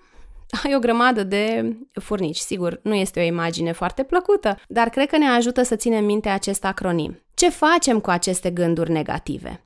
[0.63, 2.37] ai o grămadă de furnici.
[2.37, 6.29] Sigur, nu este o imagine foarte plăcută, dar cred că ne ajută să ținem minte
[6.29, 7.23] acest acronim.
[7.33, 9.61] Ce facem cu aceste gânduri negative?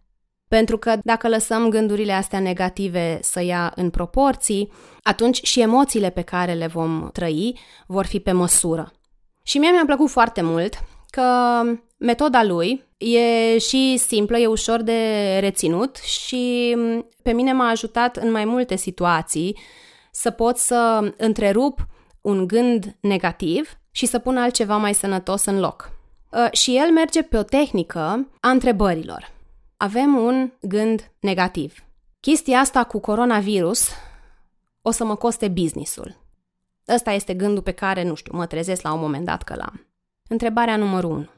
[0.48, 4.72] Pentru că dacă lăsăm gândurile astea negative să ia în proporții,
[5.04, 8.92] atunci și emoțiile pe care le vom trăi vor fi pe măsură.
[9.44, 11.22] Și mie mi-a plăcut foarte mult că
[12.02, 16.76] metoda lui e și simplă, e ușor de reținut și
[17.24, 19.58] pe mine m-a ajutat în mai multe situații
[20.12, 21.88] să pot să întrerup
[22.22, 25.92] un gând negativ și să pun altceva mai sănătos în loc.
[26.32, 29.32] Uh, și el merge pe o tehnică a întrebărilor.
[29.78, 31.84] Avem un gând negativ.
[32.20, 33.90] Chestia asta cu coronavirus
[34.82, 36.16] o să mă coste businessul.
[36.88, 39.88] Ăsta este gândul pe care, nu știu, mă trezesc la un moment dat că l-am.
[40.28, 41.30] Întrebarea numărul 1.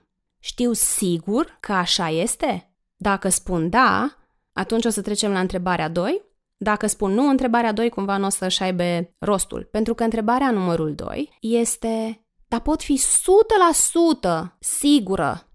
[0.46, 2.74] Știu sigur că așa este?
[2.96, 4.18] Dacă spun da,
[4.54, 6.22] atunci o să trecem la întrebarea 2.
[6.58, 9.64] Dacă spun nu, întrebarea 2 cumva nu o să-și aibă rostul.
[9.64, 15.48] Pentru că întrebarea numărul 2 este, dar pot fi 100% sigură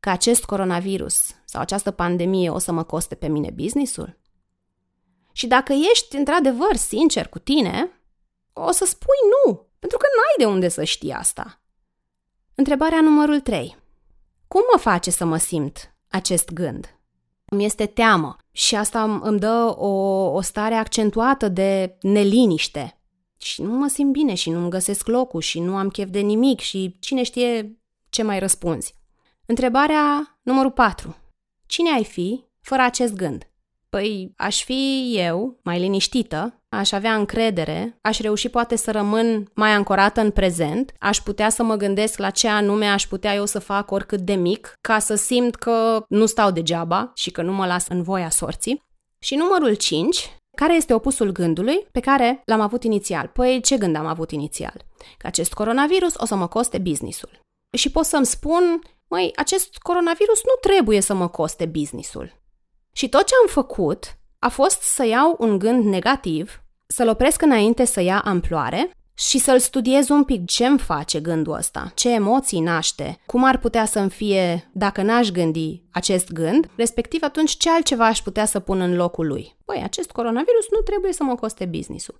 [0.00, 4.20] că acest coronavirus sau această pandemie o să mă coste pe mine businessul?
[5.32, 7.90] Și dacă ești într-adevăr sincer cu tine,
[8.52, 11.62] o să spui nu, pentru că n-ai de unde să știi asta.
[12.54, 13.82] Întrebarea numărul 3.
[14.54, 16.98] Cum mă face să mă simt acest gând?
[17.44, 19.86] Îmi este teamă și asta îmi dă o,
[20.32, 23.00] o stare accentuată de neliniște.
[23.38, 26.60] Și nu mă simt bine și nu-mi găsesc locul și nu am chef de nimic
[26.60, 27.78] și cine știe
[28.10, 28.94] ce mai răspunzi.
[29.46, 31.16] Întrebarea numărul 4.
[31.66, 33.50] Cine ai fi fără acest gând?
[33.88, 39.70] Păi, aș fi eu, mai liniștită, aș avea încredere, aș reuși poate să rămân mai
[39.70, 43.58] ancorată în prezent, aș putea să mă gândesc la ce anume aș putea eu să
[43.58, 47.66] fac oricât de mic, ca să simt că nu stau degeaba și că nu mă
[47.66, 48.82] las în voia sorții.
[49.18, 53.26] Și numărul 5, care este opusul gândului pe care l-am avut inițial?
[53.26, 54.84] Păi ce gând am avut inițial?
[55.18, 57.40] Că acest coronavirus o să mă coste businessul.
[57.72, 62.42] Și pot să-mi spun, măi, acest coronavirus nu trebuie să mă coste businessul.
[62.92, 67.84] Și tot ce am făcut a fost să iau un gând negativ, să-l opresc înainte
[67.84, 72.60] să ia amploare și să-l studiez un pic ce îmi face gândul ăsta, ce emoții
[72.60, 78.06] naște, cum ar putea să-mi fie dacă n-aș gândi acest gând, respectiv atunci ce altceva
[78.06, 79.56] aș putea să pun în locul lui.
[79.64, 82.18] Băi, acest coronavirus nu trebuie să mă coste business-ul.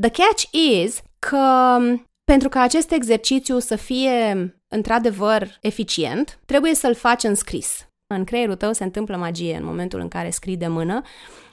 [0.00, 1.78] The catch is că
[2.24, 7.88] pentru ca acest exercițiu să fie într-adevăr eficient, trebuie să-l faci în scris.
[8.06, 11.02] În creierul tău se întâmplă magie în momentul în care scrii de mână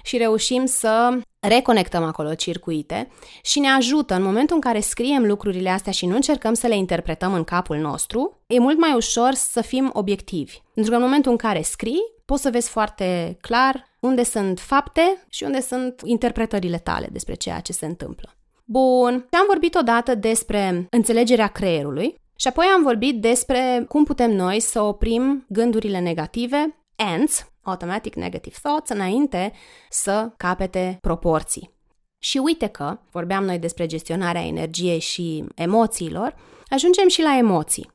[0.03, 3.09] și reușim să reconectăm acolo circuite
[3.41, 6.75] și ne ajută în momentul în care scriem lucrurile astea și nu încercăm să le
[6.75, 10.61] interpretăm în capul nostru, e mult mai ușor să fim obiectivi.
[10.73, 15.25] Pentru că în momentul în care scrii, poți să vezi foarte clar unde sunt fapte
[15.29, 18.35] și unde sunt interpretările tale despre ceea ce se întâmplă.
[18.65, 24.59] Bun, am vorbit odată despre înțelegerea creierului și apoi am vorbit despre cum putem noi
[24.59, 29.53] să oprim gândurile negative, ANTS, Automatic Negative Thoughts, înainte
[29.89, 31.79] să capete proporții.
[32.19, 36.35] Și uite că, vorbeam noi despre gestionarea energiei și emoțiilor,
[36.69, 37.91] ajungem și la emoții.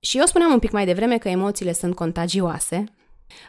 [0.00, 2.84] Și eu spuneam un pic mai devreme că emoțiile sunt contagioase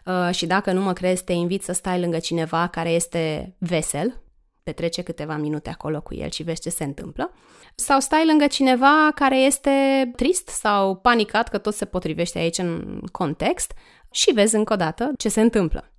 [0.05, 4.21] uh, și dacă nu mă crezi, te invit să stai lângă cineva care este vesel,
[4.63, 7.33] petrece câteva minute acolo cu el și vezi ce se întâmplă
[7.75, 9.71] sau stai lângă cineva care este
[10.15, 13.73] trist sau panicat, că tot se potrivește aici în context,
[14.13, 15.91] și vezi încă o dată ce se întâmplă.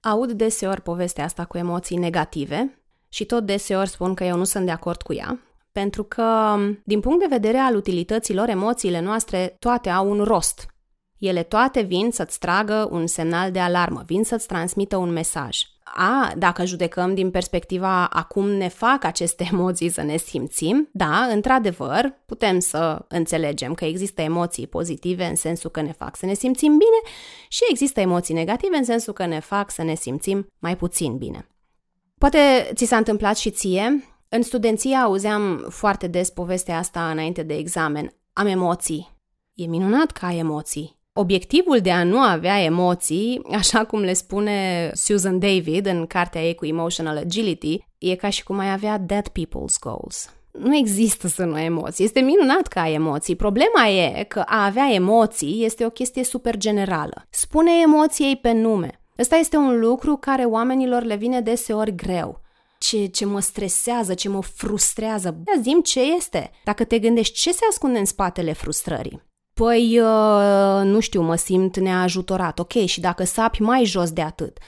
[0.00, 4.64] Aud deseori povestea asta cu emoții negative și tot deseori spun că eu nu sunt
[4.64, 5.40] de acord cu ea,
[5.72, 10.66] pentru că, din punct de vedere al utilităților, emoțiile noastre toate au un rost.
[11.18, 15.58] Ele toate vin să-ți tragă un semnal de alarmă, vin să-ți transmită un mesaj
[15.94, 21.26] a, dacă judecăm din perspectiva a cum ne fac aceste emoții să ne simțim, da,
[21.32, 26.34] într-adevăr, putem să înțelegem că există emoții pozitive în sensul că ne fac să ne
[26.34, 27.14] simțim bine
[27.48, 31.48] și există emoții negative în sensul că ne fac să ne simțim mai puțin bine.
[32.18, 34.04] Poate ți s-a întâmplat și ție.
[34.28, 38.14] În studenție auzeam foarte des povestea asta înainte de examen.
[38.32, 39.16] Am emoții.
[39.54, 40.99] E minunat că ai emoții.
[41.12, 46.54] Obiectivul de a nu avea emoții, așa cum le spune Susan David în cartea ei
[46.54, 50.34] cu Emotional Agility, e ca și cum ai avea dead people's goals.
[50.52, 52.04] Nu există să nu ai emoții.
[52.04, 53.36] Este minunat că ai emoții.
[53.36, 57.26] Problema e că a avea emoții este o chestie super generală.
[57.30, 59.00] Spune emoției pe nume.
[59.18, 62.40] Ăsta este un lucru care oamenilor le vine deseori greu.
[62.78, 65.42] Ce, ce mă stresează, ce mă frustrează.
[65.46, 66.50] Ia zim ce este.
[66.64, 69.28] Dacă te gândești ce se ascunde în spatele frustrării.
[69.60, 72.58] Păi, uh, nu știu, mă simt neajutorat.
[72.58, 74.58] Ok, și dacă sapi mai jos de atât?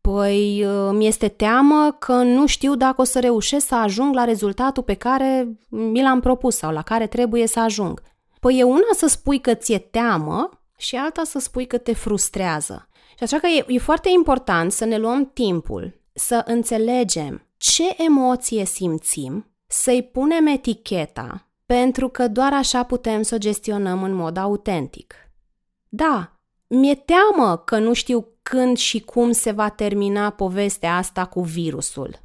[0.00, 4.82] Păi, uh, mi-este teamă că nu știu dacă o să reușesc să ajung la rezultatul
[4.82, 8.02] pe care mi l-am propus sau la care trebuie să ajung.
[8.40, 12.88] Păi e una să spui că ți-e teamă și alta să spui că te frustrează.
[13.16, 18.64] Și așa că e, e foarte important să ne luăm timpul, să înțelegem ce emoție
[18.64, 25.14] simțim, să-i punem eticheta pentru că doar așa putem să o gestionăm în mod autentic.
[25.88, 31.40] Da, mi-e teamă că nu știu când și cum se va termina povestea asta cu
[31.40, 32.18] virusul.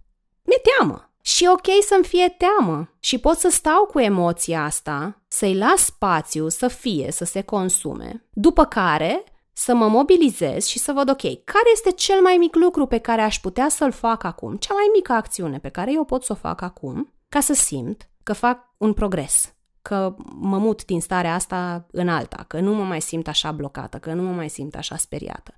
[0.44, 1.14] Mi-e teamă.
[1.22, 6.50] Și ok să-mi fie teamă și pot să stau cu emoția asta, să-i las spațiu
[6.50, 11.70] să fie, să se consume, după care să mă mobilizez și să văd, ok, care
[11.74, 15.12] este cel mai mic lucru pe care aș putea să-l fac acum, cea mai mică
[15.12, 18.94] acțiune pe care eu pot să o fac acum, ca să simt că fac un
[18.94, 23.52] progres, că mă mut din starea asta în alta, că nu mă mai simt așa
[23.52, 25.54] blocată, că nu mă mai simt așa speriată.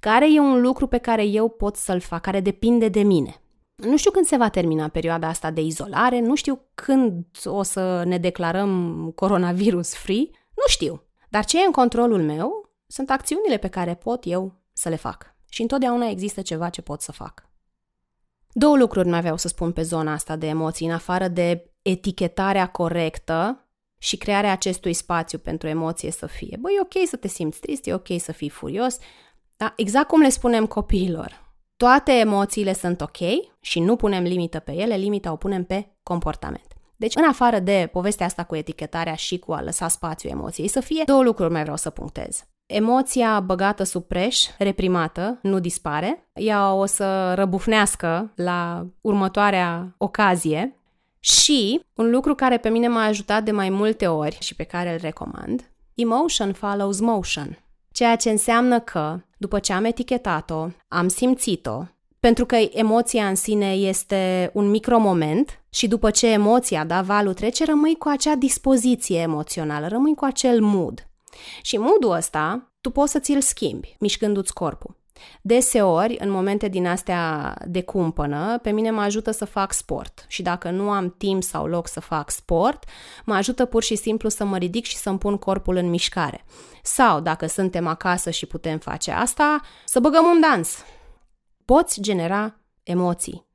[0.00, 3.40] Care e un lucru pe care eu pot să-l fac, care depinde de mine.
[3.74, 8.02] Nu știu când se va termina perioada asta de izolare, nu știu când o să
[8.04, 11.02] ne declarăm coronavirus free, nu știu.
[11.28, 15.34] Dar ce e în controlul meu sunt acțiunile pe care pot eu să le fac.
[15.48, 17.48] Și întotdeauna există ceva ce pot să fac.
[18.52, 22.66] Două lucruri mai aveau să spun pe zona asta de emoții, în afară de etichetarea
[22.66, 23.68] corectă
[23.98, 26.56] și crearea acestui spațiu pentru emoție să fie.
[26.60, 28.98] Băi, e ok să te simți trist, e ok să fii furios,
[29.56, 29.72] da?
[29.76, 31.52] exact cum le spunem copiilor.
[31.76, 33.16] Toate emoțiile sunt ok
[33.60, 36.66] și nu punem limită pe ele, limita o punem pe comportament.
[36.96, 40.80] Deci, în afară de povestea asta cu etichetarea și cu a lăsa spațiu emoției să
[40.80, 42.44] fie, două lucruri mai vreau să punctez.
[42.66, 46.28] Emoția băgată sub preș, reprimată, nu dispare.
[46.32, 50.78] Ea o să răbufnească la următoarea ocazie
[51.24, 54.92] și un lucru care pe mine m-a ajutat de mai multe ori și pe care
[54.92, 57.64] îl recomand, emotion follows motion.
[57.92, 61.82] Ceea ce înseamnă că, după ce am etichetat-o, am simțit-o,
[62.20, 67.64] pentru că emoția în sine este un micromoment și după ce emoția da valul trece,
[67.64, 71.08] rămâi cu acea dispoziție emoțională, rămâi cu acel mood.
[71.62, 74.96] Și moodul ăsta tu poți să ți-l schimbi, mișcându-ți corpul.
[75.42, 80.42] Deseori, în momente din astea de cumpănă, pe mine mă ajută să fac sport și
[80.42, 82.84] dacă nu am timp sau loc să fac sport,
[83.24, 86.44] mă ajută pur și simplu să mă ridic și să-mi pun corpul în mișcare.
[86.82, 90.84] Sau, dacă suntem acasă și putem face asta, să băgăm un dans.
[91.64, 93.46] Poți genera emoții.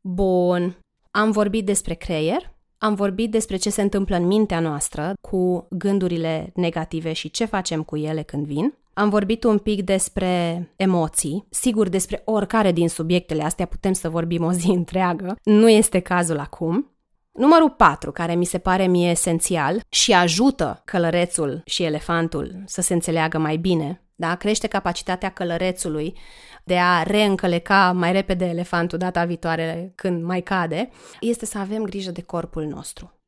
[0.00, 0.78] Bun,
[1.10, 6.52] am vorbit despre creier, am vorbit despre ce se întâmplă în mintea noastră cu gândurile
[6.54, 8.74] negative și ce facem cu ele când vin.
[8.92, 11.46] Am vorbit un pic despre emoții.
[11.50, 15.36] Sigur, despre oricare din subiectele astea putem să vorbim o zi întreagă.
[15.42, 16.94] Nu este cazul acum.
[17.32, 22.94] Numărul 4, care mi se pare mie esențial și ajută călărețul și elefantul să se
[22.94, 24.34] înțeleagă mai bine, da?
[24.34, 26.18] crește capacitatea călărețului
[26.64, 32.10] de a reîncăleca mai repede elefantul data viitoare când mai cade, este să avem grijă
[32.10, 33.20] de corpul nostru.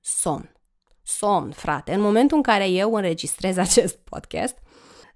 [0.00, 0.52] Somn.
[1.02, 1.94] Somn, frate.
[1.94, 4.58] În momentul în care eu înregistrez acest podcast,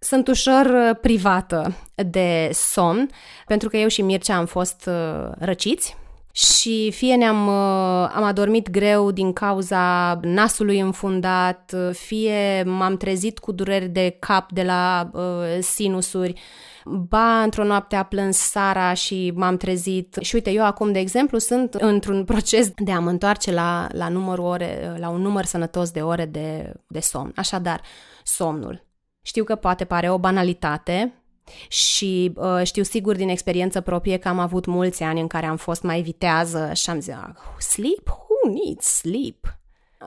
[0.02, 3.10] sunt ușor uh, privată de somn,
[3.46, 5.96] pentru că eu și Mircea am fost uh, răciți
[6.32, 13.52] și fie ne-am uh, am adormit greu din cauza nasului înfundat, fie m-am trezit cu
[13.52, 15.22] dureri de cap de la uh,
[15.60, 16.40] sinusuri,
[16.84, 20.16] ba într-o noapte a plâns Sara și m-am trezit.
[20.20, 24.08] Și uite, eu acum, de exemplu, sunt într-un proces de a mă întoarce la, la,
[24.08, 27.32] numărul ore, la un număr sănătos de ore de, de somn.
[27.36, 27.80] Așadar,
[28.22, 28.91] somnul.
[29.22, 31.22] Știu că poate pare o banalitate,
[31.68, 35.56] și uh, știu sigur din experiență proprie că am avut mulți ani în care am
[35.56, 38.06] fost mai vitează și am zis, ah, sleep?
[38.06, 39.58] Who needs sleep?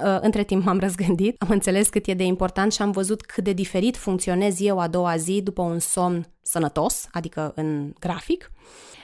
[0.03, 3.43] Uh, între timp m-am răzgândit, am înțeles cât e de important și am văzut cât
[3.43, 8.51] de diferit funcționez eu a doua zi după un somn sănătos, adică în grafic.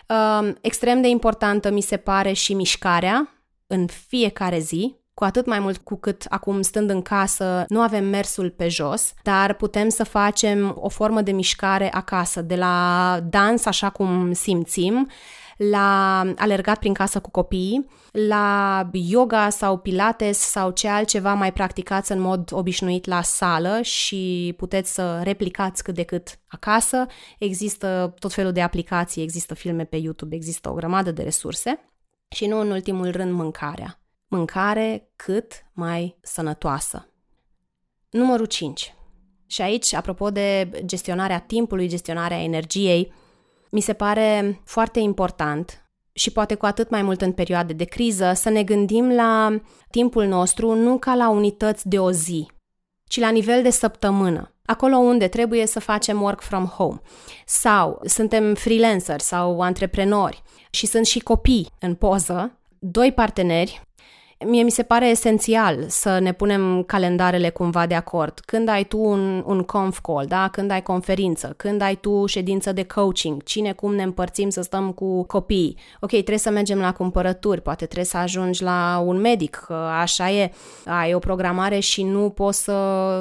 [0.10, 5.60] Uh, extrem de importantă mi se pare și mișcarea în fiecare zi, cu atât mai
[5.60, 10.04] mult cu cât acum stând în casă nu avem mersul pe jos, dar putem să
[10.04, 15.10] facem o formă de mișcare acasă, de la dans așa cum simțim,
[15.58, 22.12] la alergat prin casă cu copiii, la yoga sau pilates sau ce altceva mai practicați
[22.12, 27.06] în mod obișnuit la sală și puteți să replicați cât de cât acasă.
[27.40, 31.80] Există tot felul de aplicații, există filme pe YouTube, există o grămadă de resurse.
[32.36, 34.01] Și nu în ultimul rând mâncarea.
[34.34, 37.08] Mâncare cât mai sănătoasă.
[38.10, 38.94] Numărul 5.
[39.46, 43.14] Și aici, apropo de gestionarea timpului, gestionarea energiei,
[43.72, 48.32] mi se pare foarte important și poate cu atât mai mult în perioade de criză
[48.36, 52.48] să ne gândim la timpul nostru nu ca la unități de o zi,
[53.04, 54.56] ci la nivel de săptămână.
[54.66, 57.02] Acolo unde trebuie să facem work from home
[57.46, 63.82] sau suntem freelanceri sau antreprenori și sunt și copii în poză, doi parteneri
[64.46, 68.40] Mie mi se pare esențial să ne punem calendarele cumva de acord.
[68.46, 70.50] Când ai tu un, un conf call, da?
[70.52, 74.92] când ai conferință, când ai tu ședință de coaching, cine cum ne împărțim să stăm
[74.92, 75.78] cu copii.
[76.00, 80.32] Ok, trebuie să mergem la cumpărături, poate trebuie să ajungi la un medic, că așa
[80.32, 80.52] e.
[80.86, 82.74] Ai o programare și nu poți să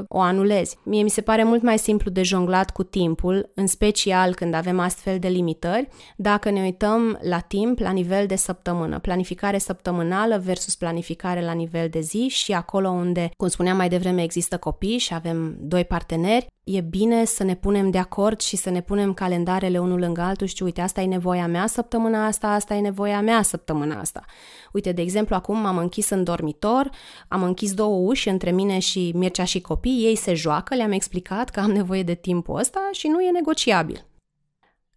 [0.08, 0.76] o anulezi.
[0.82, 4.78] Mie mi se pare mult mai simplu de jonglat cu timpul, în special când avem
[4.78, 10.74] astfel de limitări, dacă ne uităm la timp la nivel de săptămână, planificare săptămânală versus
[10.74, 14.98] planificare planificare la nivel de zi și acolo unde, cum spuneam mai devreme, există copii
[14.98, 19.14] și avem doi parteneri, e bine să ne punem de acord și să ne punem
[19.14, 23.20] calendarele unul lângă altul și uite, asta e nevoia mea săptămâna asta, asta e nevoia
[23.20, 24.24] mea săptămâna asta.
[24.72, 26.90] Uite, de exemplu, acum m-am închis în dormitor,
[27.28, 31.50] am închis două uși între mine și Mircea și copii, ei se joacă, le-am explicat
[31.50, 34.04] că am nevoie de timpul ăsta și nu e negociabil.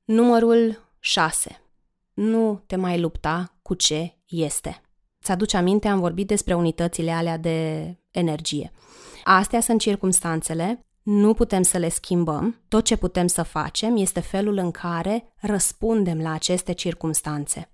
[0.03, 1.57] Numărul 6.
[2.13, 4.82] Nu te mai lupta cu ce este.
[5.23, 8.71] Ți-aduce aminte, am vorbit despre unitățile alea de energie.
[9.23, 12.61] Astea sunt circumstanțele, nu putem să le schimbăm.
[12.67, 17.71] Tot ce putem să facem este felul în care răspundem la aceste circumstanțe.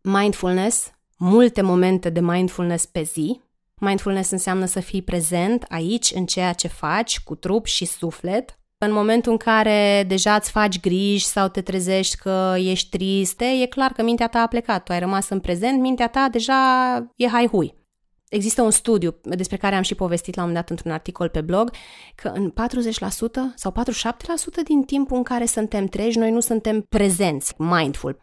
[0.00, 3.40] Mindfulness, multe momente de mindfulness pe zi.
[3.74, 8.92] Mindfulness înseamnă să fii prezent aici în ceea ce faci cu trup și suflet, în
[8.92, 13.92] momentul în care deja îți faci griji sau te trezești că ești triste, e clar
[13.92, 14.84] că mintea ta a plecat.
[14.84, 16.54] Tu ai rămas în prezent, mintea ta deja
[17.16, 17.74] e hai-hui.
[18.28, 21.40] Există un studiu despre care am și povestit la un moment dat într-un articol pe
[21.40, 21.70] blog,
[22.14, 22.54] că în 40%
[23.54, 23.74] sau 47%
[24.64, 28.20] din timpul în care suntem treji, noi nu suntem prezenți, mindful.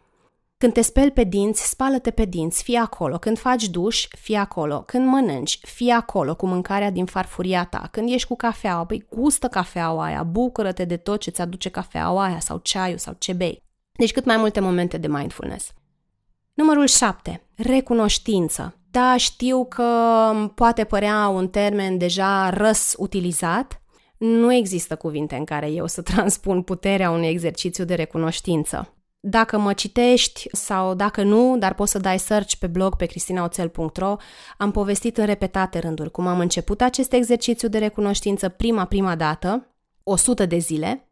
[0.60, 3.18] Când te speli pe dinți, spală-te pe dinți, fii acolo.
[3.18, 4.84] Când faci duș, fii acolo.
[4.86, 7.88] Când mănânci, fii acolo cu mâncarea din farfuria ta.
[7.92, 12.24] Când ești cu cafeaua, băi, gustă cafeaua aia, bucură-te de tot ce ți aduce cafeaua
[12.24, 13.64] aia sau ceaiul sau ce bei.
[13.92, 15.72] Deci cât mai multe momente de mindfulness.
[16.54, 17.44] Numărul 7.
[17.56, 18.76] Recunoștință.
[18.92, 19.84] Da, știu că
[20.56, 23.82] poate părea un termen deja răs utilizat.
[24.18, 28.94] Nu există cuvinte în care eu să transpun puterea unui exercițiu de recunoștință.
[29.20, 34.16] Dacă mă citești sau dacă nu, dar poți să dai search pe blog pe cristinaoțel.ro,
[34.58, 39.74] am povestit în repetate rânduri cum am început acest exercițiu de recunoștință prima, prima dată,
[40.04, 41.09] 100 de zile,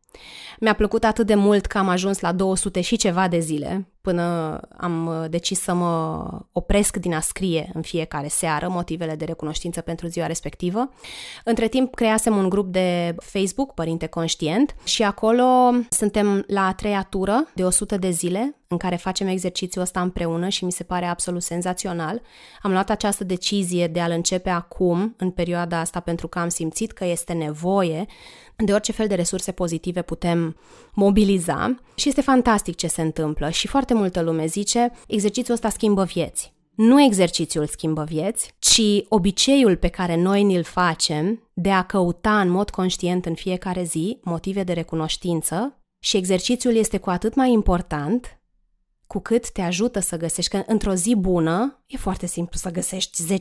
[0.59, 4.59] mi-a plăcut atât de mult că am ajuns la 200 și ceva de zile până
[4.77, 9.81] am uh, decis să mă opresc din a scrie în fiecare seară motivele de recunoștință
[9.81, 10.89] pentru ziua respectivă.
[11.43, 15.45] Între timp creasem un grup de Facebook, Părinte Conștient, și acolo
[15.89, 20.47] suntem la a treia tură de 100 de zile în care facem exercițiul ăsta împreună
[20.47, 22.21] și mi se pare absolut senzațional.
[22.61, 26.91] Am luat această decizie de a-l începe acum, în perioada asta, pentru că am simțit
[26.91, 28.05] că este nevoie
[28.65, 30.55] de orice fel de resurse pozitive putem
[30.93, 36.03] mobiliza și este fantastic ce se întâmplă și foarte multă lume zice exercițiul ăsta schimbă
[36.03, 36.55] vieți.
[36.75, 42.49] Nu exercițiul schimbă vieți, ci obiceiul pe care noi ni-l facem de a căuta în
[42.49, 48.41] mod conștient în fiecare zi motive de recunoștință și exercițiul este cu atât mai important
[49.07, 53.37] cu cât te ajută să găsești, că într-o zi bună e foarte simplu să găsești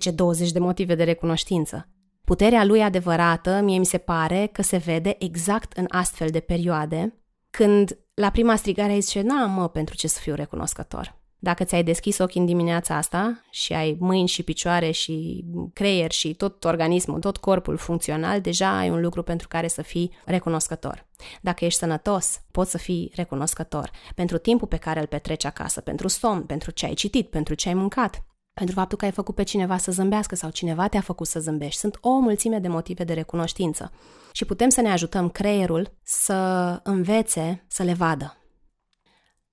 [0.48, 1.88] 10-20 de motive de recunoștință.
[2.26, 7.14] Puterea lui adevărată, mie mi se pare că se vede exact în astfel de perioade,
[7.50, 11.18] când la prima strigare ai zice, n-am mă pentru ce să fiu recunoscător.
[11.38, 16.34] Dacă ți-ai deschis ochii în dimineața asta și ai mâini și picioare și creier și
[16.34, 21.06] tot organismul, tot corpul funcțional, deja ai un lucru pentru care să fii recunoscător.
[21.40, 26.08] Dacă ești sănătos, poți să fii recunoscător pentru timpul pe care îl petreci acasă, pentru
[26.08, 28.24] somn, pentru ce ai citit, pentru ce ai mâncat
[28.56, 31.80] pentru faptul că ai făcut pe cineva să zâmbească sau cineva te-a făcut să zâmbești.
[31.80, 33.92] Sunt o mulțime de motive de recunoștință
[34.32, 36.34] și putem să ne ajutăm creierul să
[36.82, 38.36] învețe să le vadă.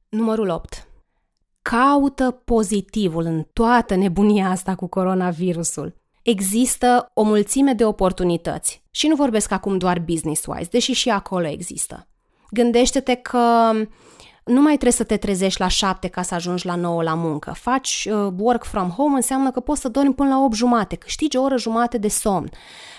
[0.09, 0.87] Numărul 8.
[1.61, 5.95] Caută pozitivul în toată nebunia asta cu coronavirusul.
[6.21, 12.07] Există o mulțime de oportunități și nu vorbesc acum doar business-wise, deși și acolo există.
[12.51, 13.71] Gândește-te că
[14.45, 17.53] Nu mai trebuie să te trezești la 7 ca să ajungi la 9 la muncă.
[17.55, 21.37] Faci uh, work from home înseamnă că poți să dormi până la 8 jumate, câștigi
[21.37, 22.49] o oră jumate de somn.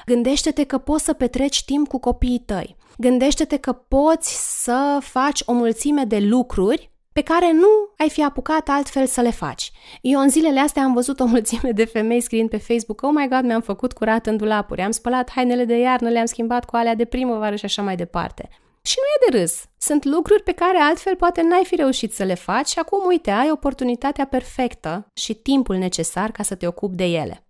[0.07, 2.77] Gândește-te că poți să petreci timp cu copiii tăi.
[2.99, 7.69] Gândește-te că poți să faci o mulțime de lucruri pe care nu
[7.99, 9.73] ai fi apucat altfel să le faci.
[10.01, 13.29] Eu în zilele astea am văzut o mulțime de femei scriind pe Facebook Oh my
[13.31, 16.95] God, mi-am făcut curat în dulapuri, am spălat hainele de iarnă, le-am schimbat cu alea
[16.95, 18.49] de primăvară și așa mai departe.
[18.87, 19.65] Și nu e de râs.
[19.79, 23.31] Sunt lucruri pe care altfel poate n-ai fi reușit să le faci și acum, uite,
[23.31, 27.47] ai oportunitatea perfectă și timpul necesar ca să te ocupi de ele.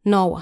[0.00, 0.40] 9.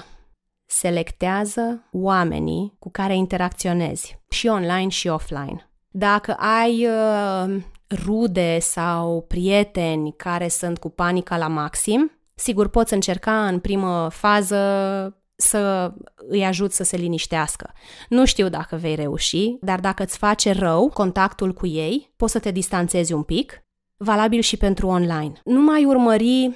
[0.65, 5.69] Selectează oamenii cu care interacționezi, și online și offline.
[5.91, 7.63] Dacă ai uh,
[8.05, 15.18] rude sau prieteni care sunt cu panica la maxim, sigur poți încerca în primă fază
[15.41, 17.73] să îi ajut să se liniștească.
[18.09, 22.39] Nu știu dacă vei reuși, dar dacă îți face rău contactul cu ei, poți să
[22.39, 23.63] te distanțezi un pic.
[23.97, 25.33] Valabil și pentru online.
[25.43, 26.51] Nu mai urmări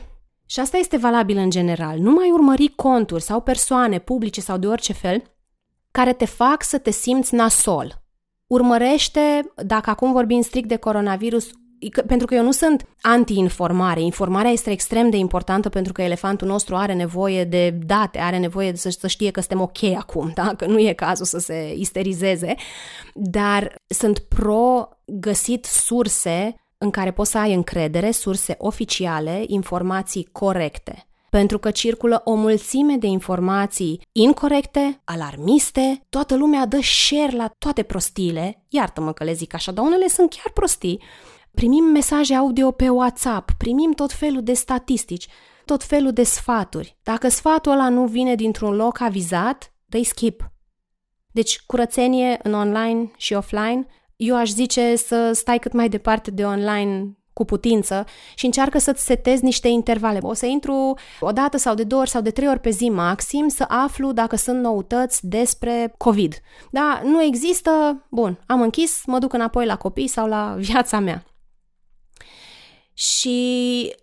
[0.46, 2.00] și asta este valabil în general.
[2.00, 5.24] Nu mai urmări conturi sau persoane publice sau de orice fel
[5.92, 8.04] care te fac să te simți nasol.
[8.48, 11.50] Urmărește, dacă acum vorbim strict de coronavirus,
[12.08, 14.02] pentru că eu nu sunt anti-informare.
[14.02, 18.72] Informarea este extrem de importantă pentru că elefantul nostru are nevoie de date, are nevoie
[18.72, 20.54] de să, să știe că suntem ok acum, da?
[20.58, 22.56] că nu e cazul să se isterizeze,
[23.14, 31.08] dar sunt pro găsit surse în care poți să ai încredere, surse oficiale, informații corecte
[31.38, 37.84] pentru că circulă o mulțime de informații incorrecte, alarmiste, toată lumea dă share la toate
[37.84, 41.02] prostiile, iartă-mă că le zic așa, dar unele sunt chiar prostii,
[41.54, 45.28] primim mesaje audio pe WhatsApp, primim tot felul de statistici,
[45.66, 46.98] tot felul de sfaturi.
[47.04, 50.52] Dacă sfatul ăla nu vine dintr-un loc avizat, dă skip.
[51.32, 53.86] Deci curățenie în online și offline,
[54.16, 59.06] eu aș zice să stai cât mai departe de online cu putință și încearcă să-ți
[59.06, 60.20] setezi niște intervale.
[60.22, 62.90] O să intru o dată sau de două ori sau de trei ori pe zi
[62.90, 66.34] maxim să aflu dacă sunt noutăți despre COVID.
[66.72, 71.24] Da, nu există, bun, am închis, mă duc înapoi la copii sau la viața mea.
[72.94, 73.96] Și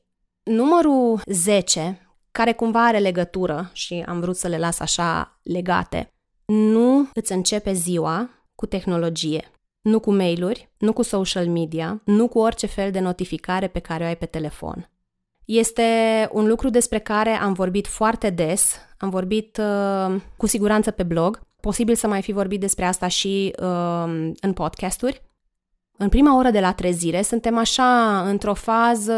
[0.42, 6.12] numărul 10, care cumva are legătură și am vrut să le las așa legate,
[6.44, 9.50] nu îți începe ziua cu tehnologie.
[9.80, 14.04] Nu cu mail-uri, nu cu social media, nu cu orice fel de notificare pe care
[14.04, 14.90] o ai pe telefon.
[15.44, 21.02] Este un lucru despre care am vorbit foarte des, am vorbit uh, cu siguranță pe
[21.02, 25.22] blog, posibil să mai fi vorbit despre asta și uh, în podcasturi,
[26.02, 29.14] în prima oră de la trezire suntem așa într-o fază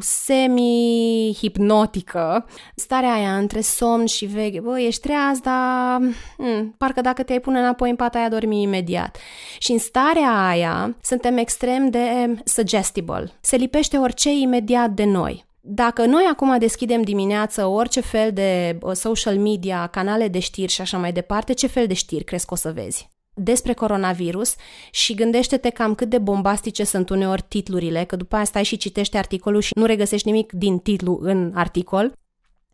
[0.00, 4.60] semi-hipnotică, starea aia între somn și veche.
[4.60, 6.00] Bă, ești treaz, dar
[6.36, 9.18] hmm, parcă dacă te-ai pune înapoi în pat aia dormi imediat.
[9.58, 13.30] Și în starea aia suntem extrem de suggestible.
[13.40, 15.46] Se lipește orice imediat de noi.
[15.60, 20.80] Dacă noi acum deschidem dimineață orice fel de uh, social media, canale de știri și
[20.80, 23.08] așa mai departe, ce fel de știri crezi că o să vezi?
[23.38, 24.54] Despre coronavirus
[24.90, 29.16] și gândește-te cam cât de bombastice sunt uneori titlurile, că după aia stai și citești
[29.16, 32.12] articolul și nu regăsești nimic din titlu în articol.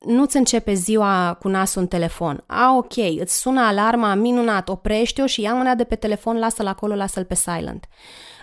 [0.06, 2.44] Nu-ți începe ziua cu nasul în telefon.
[2.46, 6.94] A, ok, îți sună alarma, minunat, oprește-o și ia mâna de pe telefon, lasă-l acolo,
[6.94, 7.88] lasă-l pe silent.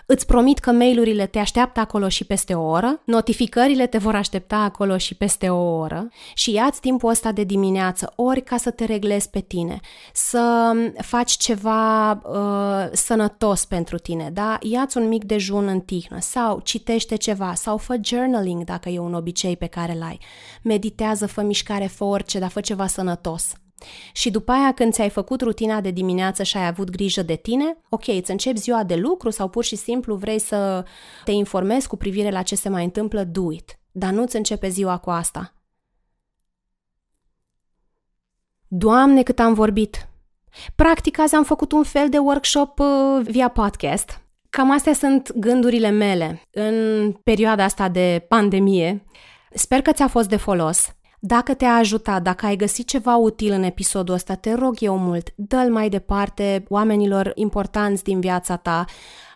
[0.06, 4.56] Îți promit că mailurile te așteaptă acolo și peste o oră, notificările te vor aștepta
[4.56, 8.84] acolo și peste o oră și ia-ți timpul ăsta de dimineață ori ca să te
[8.84, 9.80] reglezi pe tine,
[10.12, 14.58] să faci ceva uh, sănătos pentru tine, da?
[14.60, 19.14] Ia-ți un mic dejun în tihnă sau citește ceva sau fă journaling dacă e un
[19.14, 20.18] obicei pe care l-ai.
[20.62, 23.52] Meditează, fă mișcare, fă orice, dar fă ceva sănătos.
[24.12, 27.76] Și după aia când ți-ai făcut rutina de dimineață și ai avut grijă de tine,
[27.88, 30.84] ok, îți începi ziua de lucru sau pur și simplu vrei să
[31.24, 33.78] te informezi cu privire la ce se mai întâmplă, do it.
[33.92, 35.54] Dar nu-ți începe ziua cu asta.
[38.68, 40.06] Doamne, cât am vorbit!
[40.74, 42.86] Practic, azi am făcut un fel de workshop uh,
[43.22, 44.20] via podcast.
[44.50, 49.04] Cam astea sunt gândurile mele în perioada asta de pandemie.
[49.54, 50.96] Sper că ți-a fost de folos.
[51.24, 55.32] Dacă te-a ajutat, dacă ai găsit ceva util în episodul ăsta, te rog eu mult,
[55.34, 58.84] dă-l mai departe oamenilor importanți din viața ta.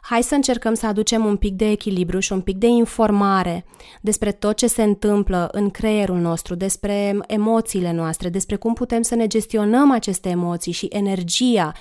[0.03, 3.65] Hai să încercăm să aducem un pic de echilibru și un pic de informare
[4.01, 9.15] despre tot ce se întâmplă în creierul nostru, despre emoțiile noastre, despre cum putem să
[9.15, 11.73] ne gestionăm aceste emoții și energia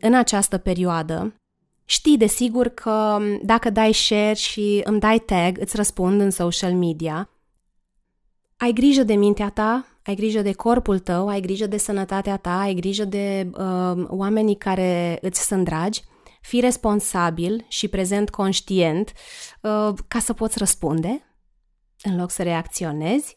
[0.00, 1.34] în această perioadă.
[1.84, 7.28] Știi desigur că dacă dai share și îmi dai tag, îți răspund în social media.
[8.58, 12.58] Ai grijă de mintea ta, ai grijă de corpul tău, ai grijă de sănătatea ta,
[12.58, 16.02] ai grijă de uh, oamenii care îți sunt dragi.
[16.40, 19.12] Fii responsabil și prezent conștient
[19.62, 21.22] uh, ca să poți răspunde
[22.02, 23.34] în loc să reacționezi,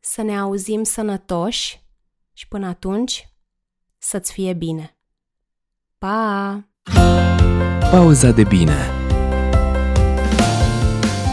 [0.00, 1.82] să ne auzim sănătoși
[2.32, 3.28] și până atunci
[3.98, 4.96] să-ți fie bine.
[5.98, 6.66] Pa!
[7.90, 8.90] Pauza de bine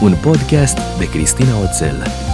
[0.01, 2.28] Un podcast de Cristina Oțel